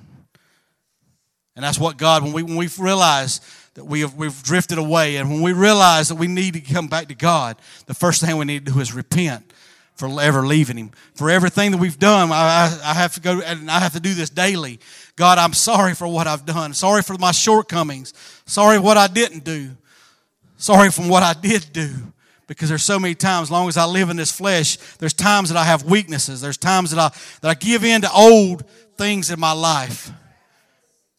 And 1.57 1.65
that's 1.65 1.79
what 1.79 1.97
God, 1.97 2.23
when 2.23 2.33
we, 2.33 2.43
when 2.43 2.57
we 2.57 2.69
realize 2.79 3.41
that 3.75 3.85
we 3.85 4.01
have, 4.01 4.15
we've 4.15 4.43
drifted 4.43 4.79
away 4.79 5.17
and 5.17 5.31
when 5.31 5.43
we 5.43 5.53
realize 5.53 6.09
that 6.09 6.15
we 6.17 6.27
need 6.27 6.55
to 6.55 6.61
come 6.61 6.87
back 6.87 7.09
to 7.09 7.15
God, 7.15 7.57
the 7.87 7.95
first 7.95 8.21
thing 8.21 8.37
we 8.37 8.45
need 8.45 8.67
to 8.67 8.73
do 8.73 8.81
is 8.81 8.93
repent 8.93 9.53
for 9.95 10.21
ever 10.21 10.47
leaving 10.47 10.77
Him. 10.77 10.91
For 11.15 11.31
everything 11.31 11.71
that 11.73 11.79
we've 11.79 11.99
done, 11.99 12.31
I, 12.31 12.79
I 12.85 12.95
have 12.95 13.15
to 13.15 13.21
go 13.21 13.41
and 13.41 13.71
I 13.71 13.81
have 13.81 13.95
to 13.95 14.01
do 14.01 14.15
this 14.15 14.29
daily. 14.29 14.79
God, 15.17 15.39
I'm 15.39 15.55
sorry 15.55 15.95
for 15.95 16.07
what 16.07 16.27
I've 16.27 16.45
done. 16.45 16.75
Sorry 16.75 17.03
for 17.03 17.17
my 17.19 17.33
shortcomings. 17.33 18.13
Sorry 18.45 18.79
what 18.79 18.99
I 18.99 19.07
didn't 19.07 19.45
do. 19.45 19.71
Sorry 20.59 20.91
from 20.91 21.09
what 21.09 21.23
I 21.23 21.33
did 21.33 21.73
do. 21.73 21.91
Because 22.47 22.69
there's 22.69 22.85
so 22.85 23.01
many 23.01 23.15
times, 23.15 23.49
as 23.49 23.51
long 23.51 23.69
as 23.69 23.77
I 23.77 23.87
live 23.87 24.09
in 24.09 24.17
this 24.17 24.31
flesh, 24.31 24.77
there's 24.99 25.15
times 25.15 25.49
that 25.49 25.59
I 25.59 25.65
have 25.65 25.83
weaknesses. 25.83 26.41
There's 26.41 26.57
times 26.57 26.93
that 26.93 27.01
I, 27.01 27.09
that 27.41 27.49
I 27.49 27.55
give 27.55 27.85
in 27.85 28.03
to 28.03 28.13
old 28.13 28.65
things 28.97 29.31
in 29.31 29.41
my 29.41 29.53
life. 29.53 30.13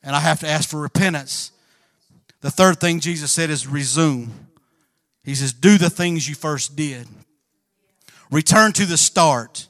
And 0.07 0.15
I 0.15 0.21
have 0.21 0.39
to 0.39 0.47
ask 0.47 0.69
for 0.69 0.79
repentance. 0.79 1.51
The 2.39 2.49
third 2.49 2.79
thing 2.79 3.01
Jesus 3.01 3.29
said 3.29 3.49
is 3.49 3.67
resume. 3.67 4.29
He 5.25 5.35
says, 5.35 5.51
do 5.51 5.77
the 5.77 5.89
things 5.89 6.29
you 6.29 6.33
first 6.33 6.77
did. 6.77 7.09
Return 8.31 8.71
to 8.71 8.85
the 8.85 8.95
start. 8.95 9.67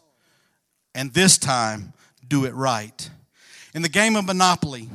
And 0.94 1.12
this 1.12 1.40
time, 1.40 1.92
do 2.28 2.46
it 2.46 2.54
right. 2.54 3.10
In 3.74 3.82
the 3.82 3.90
game 3.90 4.16
of 4.16 4.26
Monopoly, 4.26 4.92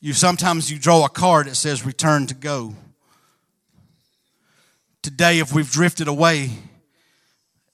you 0.00 0.14
sometimes 0.14 0.72
you 0.72 0.78
draw 0.78 1.04
a 1.04 1.10
card 1.10 1.46
that 1.46 1.56
says 1.56 1.84
return 1.84 2.26
to 2.28 2.34
go. 2.34 2.74
Today, 5.02 5.40
if 5.40 5.52
we've 5.52 5.70
drifted 5.70 6.08
away 6.08 6.52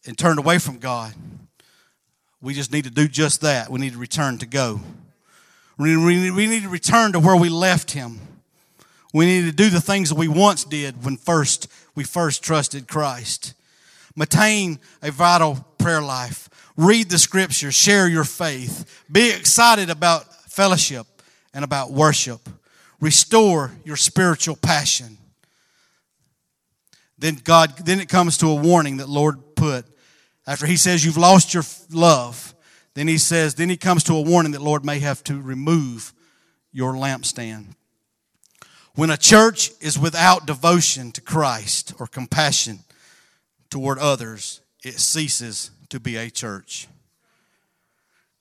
and 0.08 0.18
turned 0.18 0.40
away 0.40 0.58
from 0.58 0.78
God, 0.78 1.14
we 2.40 2.52
just 2.52 2.72
need 2.72 2.82
to 2.82 2.90
do 2.90 3.06
just 3.06 3.42
that. 3.42 3.70
We 3.70 3.78
need 3.78 3.92
to 3.92 3.98
return 3.98 4.38
to 4.38 4.46
go. 4.46 4.80
We 5.82 6.46
need 6.46 6.62
to 6.62 6.68
return 6.68 7.12
to 7.12 7.20
where 7.20 7.36
we 7.36 7.48
left 7.48 7.90
Him. 7.90 8.20
We 9.12 9.26
need 9.26 9.46
to 9.46 9.52
do 9.52 9.68
the 9.68 9.80
things 9.80 10.08
that 10.08 10.14
we 10.14 10.28
once 10.28 10.64
did 10.64 11.04
when 11.04 11.16
first 11.16 11.68
we 11.94 12.04
first 12.04 12.42
trusted 12.42 12.88
Christ. 12.88 13.54
Maintain 14.16 14.78
a 15.02 15.10
vital 15.10 15.66
prayer 15.78 16.00
life. 16.00 16.48
Read 16.76 17.10
the 17.10 17.18
scriptures. 17.18 17.74
Share 17.74 18.08
your 18.08 18.24
faith. 18.24 19.04
Be 19.10 19.30
excited 19.30 19.90
about 19.90 20.32
fellowship 20.50 21.06
and 21.52 21.64
about 21.64 21.90
worship. 21.90 22.48
Restore 23.00 23.72
your 23.84 23.96
spiritual 23.96 24.56
passion. 24.56 25.18
Then 27.18 27.38
God, 27.42 27.76
then 27.84 28.00
it 28.00 28.08
comes 28.08 28.38
to 28.38 28.48
a 28.48 28.54
warning 28.54 28.98
that 28.98 29.08
Lord 29.08 29.56
put 29.56 29.84
after 30.46 30.66
He 30.66 30.76
says 30.76 31.04
you've 31.04 31.16
lost 31.16 31.52
your 31.52 31.64
love. 31.90 32.51
Then 32.94 33.08
He 33.08 33.18
says, 33.18 33.54
then 33.54 33.68
He 33.68 33.76
comes 33.76 34.04
to 34.04 34.14
a 34.14 34.20
warning 34.20 34.52
that 34.52 34.62
Lord 34.62 34.84
may 34.84 34.98
have 34.98 35.24
to 35.24 35.40
remove 35.40 36.12
your 36.72 36.94
lampstand. 36.94 37.74
When 38.94 39.10
a 39.10 39.16
church 39.16 39.70
is 39.80 39.98
without 39.98 40.46
devotion 40.46 41.12
to 41.12 41.20
Christ 41.20 41.94
or 41.98 42.06
compassion 42.06 42.80
toward 43.70 43.98
others, 43.98 44.60
it 44.84 44.98
ceases 44.98 45.70
to 45.88 45.98
be 45.98 46.16
a 46.16 46.28
church. 46.28 46.88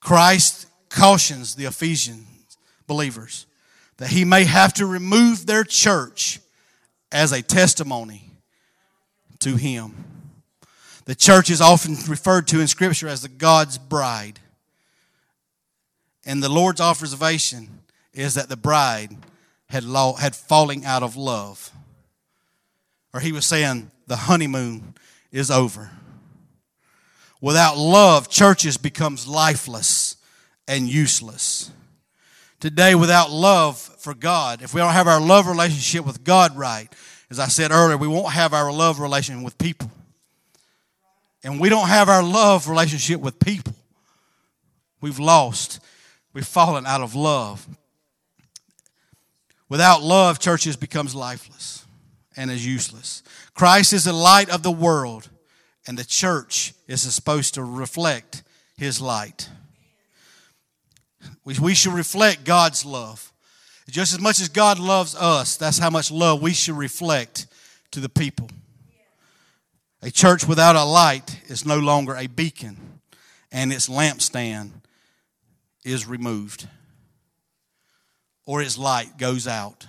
Christ 0.00 0.66
cautions 0.90 1.54
the 1.54 1.64
Ephesians 1.64 2.58
believers 2.86 3.46
that 3.96 4.10
he 4.10 4.24
may 4.24 4.44
have 4.44 4.74
to 4.74 4.84
remove 4.84 5.46
their 5.46 5.64
church 5.64 6.40
as 7.10 7.32
a 7.32 7.40
testimony 7.40 8.30
to 9.38 9.56
him. 9.56 9.94
The 11.04 11.14
church 11.14 11.50
is 11.50 11.60
often 11.60 11.96
referred 12.08 12.48
to 12.48 12.60
in 12.60 12.68
Scripture 12.68 13.08
as 13.08 13.22
the 13.22 13.28
God's 13.28 13.78
bride. 13.78 14.40
And 16.24 16.42
the 16.42 16.48
Lord's 16.48 16.80
observation 16.80 17.80
is 18.12 18.34
that 18.34 18.48
the 18.48 18.56
bride 18.56 19.16
had, 19.66 19.84
law, 19.84 20.14
had 20.14 20.36
falling 20.36 20.84
out 20.84 21.02
of 21.02 21.16
love. 21.16 21.70
Or 23.12 23.20
he 23.20 23.32
was 23.32 23.46
saying 23.46 23.90
the 24.06 24.16
honeymoon 24.16 24.94
is 25.30 25.50
over. 25.50 25.90
Without 27.40 27.76
love, 27.76 28.28
churches 28.28 28.76
becomes 28.76 29.26
lifeless 29.26 30.16
and 30.68 30.88
useless. 30.88 31.70
Today, 32.60 32.94
without 32.94 33.30
love 33.30 33.78
for 33.78 34.14
God, 34.14 34.62
if 34.62 34.72
we 34.72 34.80
don't 34.80 34.92
have 34.92 35.08
our 35.08 35.20
love 35.20 35.48
relationship 35.48 36.06
with 36.06 36.22
God 36.22 36.56
right, 36.56 36.88
as 37.30 37.40
I 37.40 37.48
said 37.48 37.72
earlier, 37.72 37.96
we 37.96 38.06
won't 38.06 38.32
have 38.32 38.52
our 38.52 38.70
love 38.70 39.00
relationship 39.00 39.44
with 39.44 39.58
people. 39.58 39.90
And 41.42 41.58
we 41.58 41.68
don't 41.68 41.88
have 41.88 42.08
our 42.08 42.22
love 42.22 42.68
relationship 42.68 43.20
with 43.20 43.40
people. 43.40 43.74
We've 45.00 45.18
lost. 45.18 45.80
We've 46.32 46.46
fallen 46.46 46.86
out 46.86 47.02
of 47.02 47.14
love. 47.14 47.66
Without 49.68 50.02
love, 50.02 50.38
churches 50.38 50.76
becomes 50.76 51.14
lifeless 51.14 51.84
and 52.36 52.50
is 52.50 52.66
useless. 52.66 53.22
Christ 53.54 53.92
is 53.92 54.04
the 54.04 54.12
light 54.12 54.50
of 54.50 54.62
the 54.62 54.70
world, 54.70 55.28
and 55.86 55.98
the 55.98 56.04
church 56.04 56.74
is 56.86 57.02
supposed 57.02 57.54
to 57.54 57.64
reflect 57.64 58.42
his 58.76 59.00
light. 59.00 59.48
We, 61.44 61.58
we 61.60 61.74
should 61.74 61.92
reflect 61.92 62.44
God's 62.44 62.84
love. 62.84 63.32
Just 63.90 64.14
as 64.14 64.20
much 64.20 64.40
as 64.40 64.48
God 64.48 64.78
loves 64.78 65.14
us, 65.14 65.56
that's 65.56 65.78
how 65.78 65.90
much 65.90 66.10
love 66.10 66.40
we 66.40 66.52
should 66.52 66.76
reflect 66.76 67.46
to 67.90 68.00
the 68.00 68.08
people. 68.08 68.48
A 70.02 70.10
church 70.10 70.46
without 70.46 70.76
a 70.76 70.84
light 70.84 71.40
is 71.46 71.66
no 71.66 71.78
longer 71.78 72.16
a 72.16 72.26
beacon, 72.26 73.00
and 73.50 73.72
its 73.72 73.88
lampstand 73.88 74.70
is 75.84 76.06
removed, 76.06 76.68
or 78.46 78.62
its 78.62 78.78
light 78.78 79.18
goes 79.18 79.46
out. 79.46 79.86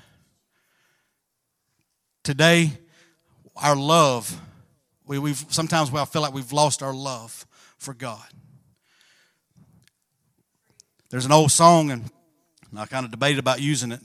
Today, 2.24 2.72
our 3.56 3.76
love, 3.76 4.40
we, 5.06 5.20
we've 5.20 5.46
sometimes 5.50 5.92
we 5.92 6.04
feel 6.06 6.22
like 6.22 6.34
we've 6.34 6.52
lost 6.54 6.82
our 6.82 6.94
love 6.94 7.46
for 7.78 7.94
God. 7.94 8.26
There's 11.10 11.26
an 11.26 11.32
old 11.32 11.52
song, 11.52 11.92
and 11.92 12.10
I 12.76 12.86
kind 12.86 13.06
of 13.06 13.12
debated 13.12 13.40
about 13.40 13.62
using 13.62 13.92
it, 13.92 14.02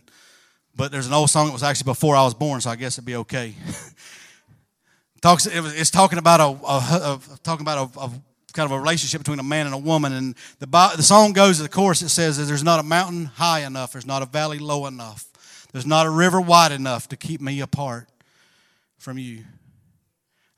but 0.77 0.93
there's 0.93 1.07
an 1.07 1.13
old 1.13 1.31
song 1.31 1.47
that 1.47 1.53
was 1.53 1.63
actually 1.63 1.87
before 1.87 2.15
I 2.17 2.25
was 2.25 2.35
born, 2.35 2.61
so 2.61 2.71
I 2.71 2.77
guess 2.77 2.95
it'd 2.95 3.07
be 3.07 3.17
okay. 3.17 3.55
Talks, 5.21 5.47
it's 5.47 5.91
talking 5.91 6.19
about 6.19 6.41
a, 6.41 6.67
a, 6.67 7.21
a 7.35 7.39
talking 7.43 7.63
about 7.63 7.97
a, 7.97 8.01
a, 8.01 8.11
kind 8.53 8.71
of 8.71 8.73
a 8.73 8.81
relationship 8.81 9.21
between 9.21 9.39
a 9.39 9.45
man 9.45 9.67
and 9.67 9.75
a 9.75 9.79
woman, 9.79 10.13
and 10.13 10.35
the 10.59 10.67
the 10.97 11.03
song 11.03 11.33
goes, 11.33 11.59
the 11.59 11.69
chorus 11.69 12.03
it 12.03 12.09
says, 12.09 12.37
"There's 12.47 12.65
not 12.65 12.81
a 12.81 12.83
mountain 12.83 13.27
high 13.27 13.61
enough, 13.61 13.93
there's 13.93 14.07
not 14.07 14.23
a 14.23 14.27
valley 14.27 14.59
low 14.59 14.87
enough, 14.87 15.27
there's 15.73 15.87
not 15.87 16.07
a 16.07 16.11
river 16.11 16.41
wide 16.41 16.73
enough 16.73 17.09
to 17.09 17.17
keep 17.17 17.41
me 17.41 17.61
apart 17.61 18.09
from 18.99 19.19
you." 19.19 19.45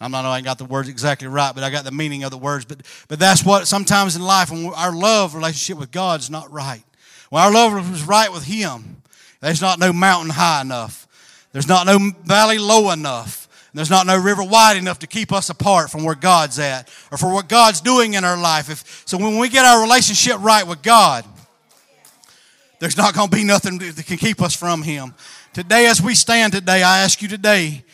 I'm 0.00 0.10
not 0.10 0.24
I 0.24 0.36
ain't 0.36 0.46
got 0.46 0.56
the 0.56 0.64
words 0.64 0.88
exactly 0.88 1.28
right, 1.28 1.54
but 1.54 1.62
I 1.62 1.68
got 1.68 1.84
the 1.84 1.90
meaning 1.90 2.24
of 2.24 2.30
the 2.30 2.38
words. 2.38 2.64
But 2.64 2.82
but 3.08 3.18
that's 3.18 3.44
what 3.44 3.68
sometimes 3.68 4.16
in 4.16 4.22
life 4.22 4.50
when 4.50 4.66
our 4.74 4.92
love 4.92 5.34
relationship 5.34 5.78
with 5.78 5.90
God 5.90 6.20
is 6.20 6.30
not 6.30 6.50
right. 6.50 6.82
When 7.28 7.42
our 7.42 7.52
love 7.52 7.92
is 7.92 8.02
right 8.04 8.32
with 8.32 8.44
Him, 8.44 9.02
there's 9.40 9.60
not 9.60 9.78
no 9.78 9.92
mountain 9.92 10.30
high 10.30 10.62
enough. 10.62 11.06
There's 11.52 11.68
not 11.68 11.86
no 11.86 12.12
valley 12.24 12.58
low 12.58 12.90
enough. 12.90 13.39
There's 13.72 13.90
not 13.90 14.06
no 14.06 14.18
river 14.18 14.42
wide 14.42 14.76
enough 14.76 14.98
to 15.00 15.06
keep 15.06 15.32
us 15.32 15.48
apart 15.48 15.90
from 15.90 16.02
where 16.02 16.16
God's 16.16 16.58
at 16.58 16.88
or 17.12 17.18
for 17.18 17.32
what 17.32 17.48
God's 17.48 17.80
doing 17.80 18.14
in 18.14 18.24
our 18.24 18.36
life. 18.36 18.68
If, 18.68 19.02
so 19.06 19.16
when 19.16 19.38
we 19.38 19.48
get 19.48 19.64
our 19.64 19.80
relationship 19.80 20.38
right 20.40 20.66
with 20.66 20.82
God, 20.82 21.24
there's 22.80 22.96
not 22.96 23.14
going 23.14 23.28
to 23.30 23.36
be 23.36 23.44
nothing 23.44 23.78
that 23.78 24.04
can 24.06 24.16
keep 24.16 24.42
us 24.42 24.56
from 24.56 24.82
Him. 24.82 25.14
Today, 25.52 25.86
as 25.86 26.02
we 26.02 26.14
stand 26.14 26.52
today, 26.52 26.82
I 26.82 27.00
ask 27.00 27.22
you 27.22 27.28
today, 27.28 27.84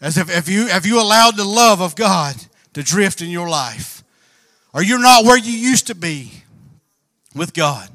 as 0.00 0.16
if, 0.16 0.30
if 0.30 0.48
you 0.48 0.66
have 0.66 0.86
you 0.86 1.00
allowed 1.00 1.36
the 1.36 1.44
love 1.44 1.80
of 1.80 1.94
God 1.94 2.34
to 2.72 2.82
drift 2.82 3.20
in 3.20 3.28
your 3.28 3.48
life? 3.48 4.02
Or 4.72 4.82
you're 4.82 5.00
not 5.00 5.24
where 5.24 5.36
you 5.36 5.52
used 5.52 5.88
to 5.88 5.94
be 5.94 6.32
with 7.34 7.52
God. 7.52 7.88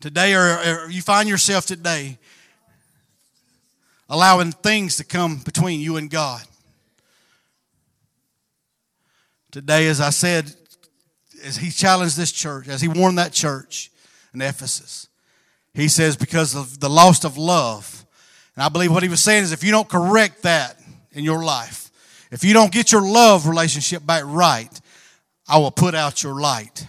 Today, 0.00 0.34
or, 0.34 0.84
or 0.84 0.90
you 0.90 1.00
find 1.02 1.28
yourself 1.28 1.66
today 1.66 2.18
allowing 4.10 4.52
things 4.52 4.98
to 4.98 5.04
come 5.04 5.38
between 5.38 5.80
you 5.80 5.96
and 5.96 6.10
God. 6.10 6.42
Today, 9.50 9.86
as 9.86 10.00
I 10.00 10.10
said, 10.10 10.52
as 11.42 11.56
he 11.56 11.70
challenged 11.70 12.18
this 12.18 12.30
church, 12.30 12.68
as 12.68 12.82
he 12.82 12.88
warned 12.88 13.16
that 13.16 13.32
church 13.32 13.90
in 14.34 14.42
Ephesus, 14.42 15.08
he 15.72 15.88
says, 15.88 16.16
because 16.16 16.54
of 16.54 16.80
the 16.80 16.90
loss 16.90 17.24
of 17.24 17.38
love. 17.38 18.04
And 18.54 18.62
I 18.62 18.68
believe 18.68 18.92
what 18.92 19.02
he 19.02 19.08
was 19.08 19.22
saying 19.22 19.44
is 19.44 19.52
if 19.52 19.64
you 19.64 19.70
don't 19.70 19.88
correct 19.88 20.42
that, 20.42 20.76
in 21.12 21.24
your 21.24 21.42
life. 21.42 21.90
If 22.30 22.44
you 22.44 22.52
don't 22.52 22.72
get 22.72 22.92
your 22.92 23.02
love 23.02 23.46
relationship 23.46 24.04
back 24.04 24.22
right, 24.26 24.80
I 25.48 25.58
will 25.58 25.70
put 25.70 25.94
out 25.94 26.22
your 26.22 26.40
light 26.40 26.86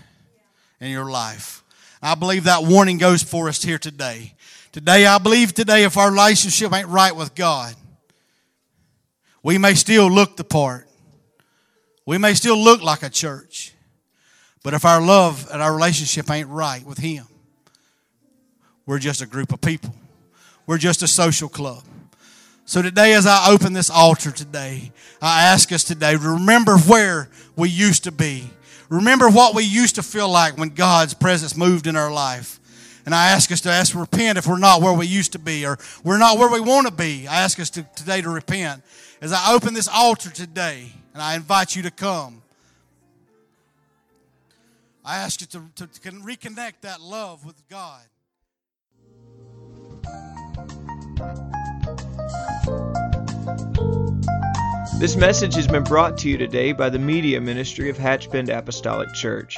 in 0.80 0.92
your 0.92 1.10
life. 1.10 1.64
I 2.02 2.16
believe 2.16 2.46
that 2.46 2.64
warning 2.64 2.98
goes 2.98 3.24
for 3.24 3.48
us 3.48 3.62
here 3.62 3.78
today. 3.78 4.34
Today, 4.72 5.06
I 5.06 5.18
believe 5.18 5.54
today, 5.54 5.84
if 5.84 5.98
our 5.98 6.10
relationship 6.12 6.74
ain't 6.74 6.88
right 6.88 7.16
with 7.16 7.36
God, 7.36 7.76
We 9.44 9.58
may 9.58 9.74
still 9.74 10.10
look 10.10 10.38
the 10.38 10.44
part. 10.44 10.88
We 12.06 12.18
may 12.18 12.34
still 12.34 12.58
look 12.58 12.82
like 12.82 13.04
a 13.04 13.10
church. 13.10 13.74
But 14.64 14.74
if 14.74 14.86
our 14.86 15.02
love 15.02 15.48
and 15.52 15.62
our 15.62 15.74
relationship 15.74 16.30
ain't 16.30 16.48
right 16.48 16.86
with 16.86 17.00
Him, 17.00 17.26
we're 18.86 19.00
just 19.00 19.22
a 19.22 19.26
group 19.26 19.52
of 19.52 19.62
people. 19.62 19.96
We're 20.68 20.78
just 20.78 21.02
a 21.02 21.08
social 21.08 21.50
club. 21.50 21.84
So 22.66 22.82
today, 22.82 23.14
as 23.14 23.26
I 23.26 23.50
open 23.50 23.74
this 23.74 23.90
altar 23.90 24.32
today, 24.32 24.92
I 25.22 25.44
ask 25.44 25.72
us 25.72 25.84
today 25.84 26.14
to 26.14 26.20
remember 26.20 26.78
where 26.78 27.30
we 27.56 27.70
used 27.70 28.04
to 28.04 28.12
be. 28.12 28.50
Remember 28.90 29.30
what 29.30 29.56
we 29.56 29.64
used 29.64 29.96
to 29.96 30.04
feel 30.04 30.30
like 30.30 30.58
when 30.58 30.70
God's 30.70 31.14
presence 31.14 31.58
moved 31.58 31.88
in 31.88 31.96
our 31.96 32.12
life. 32.12 32.60
And 33.06 33.16
I 33.16 33.30
ask 33.32 33.52
us 33.52 33.62
to 33.62 33.70
ask 33.70 33.96
repent 33.96 34.38
if 34.38 34.48
we're 34.48 34.60
not 34.60 34.82
where 34.82 34.94
we 34.94 35.08
used 35.08 35.32
to 35.34 35.40
be 35.40 35.66
or 35.66 35.78
we're 36.04 36.20
not 36.20 36.38
where 36.38 36.50
we 36.50 36.60
want 36.60 36.88
to 36.88 36.94
be. 36.94 37.28
I 37.28 37.42
ask 37.42 37.60
us 37.60 37.70
to, 37.72 37.84
today 37.96 38.22
to 38.22 38.30
repent. 38.30 38.84
As 39.22 39.34
I 39.34 39.54
open 39.54 39.74
this 39.74 39.88
altar 39.88 40.30
today, 40.30 40.92
and 41.14 41.22
I 41.22 41.36
invite 41.36 41.76
you 41.76 41.84
to 41.84 41.92
come, 41.92 42.42
I 45.04 45.18
ask 45.18 45.42
you 45.42 45.48
to, 45.48 45.64
to, 45.76 45.88
to 45.88 46.12
reconnect 46.12 46.82
that 46.82 47.02
love 47.02 47.46
with 47.46 47.56
God. 47.70 48.02
This 55.00 55.16
message 55.16 55.56
has 55.56 55.68
been 55.68 55.84
brought 55.84 56.18
to 56.20 56.30
you 56.30 56.38
today 56.38 56.74
by 56.74 56.90
the 56.90 57.00
Media 57.00 57.42
Ministry 57.42 57.90
of 57.90 57.98
Hatchbend 57.98 58.56
Apostolic 58.56 59.12
Church. 59.16 59.58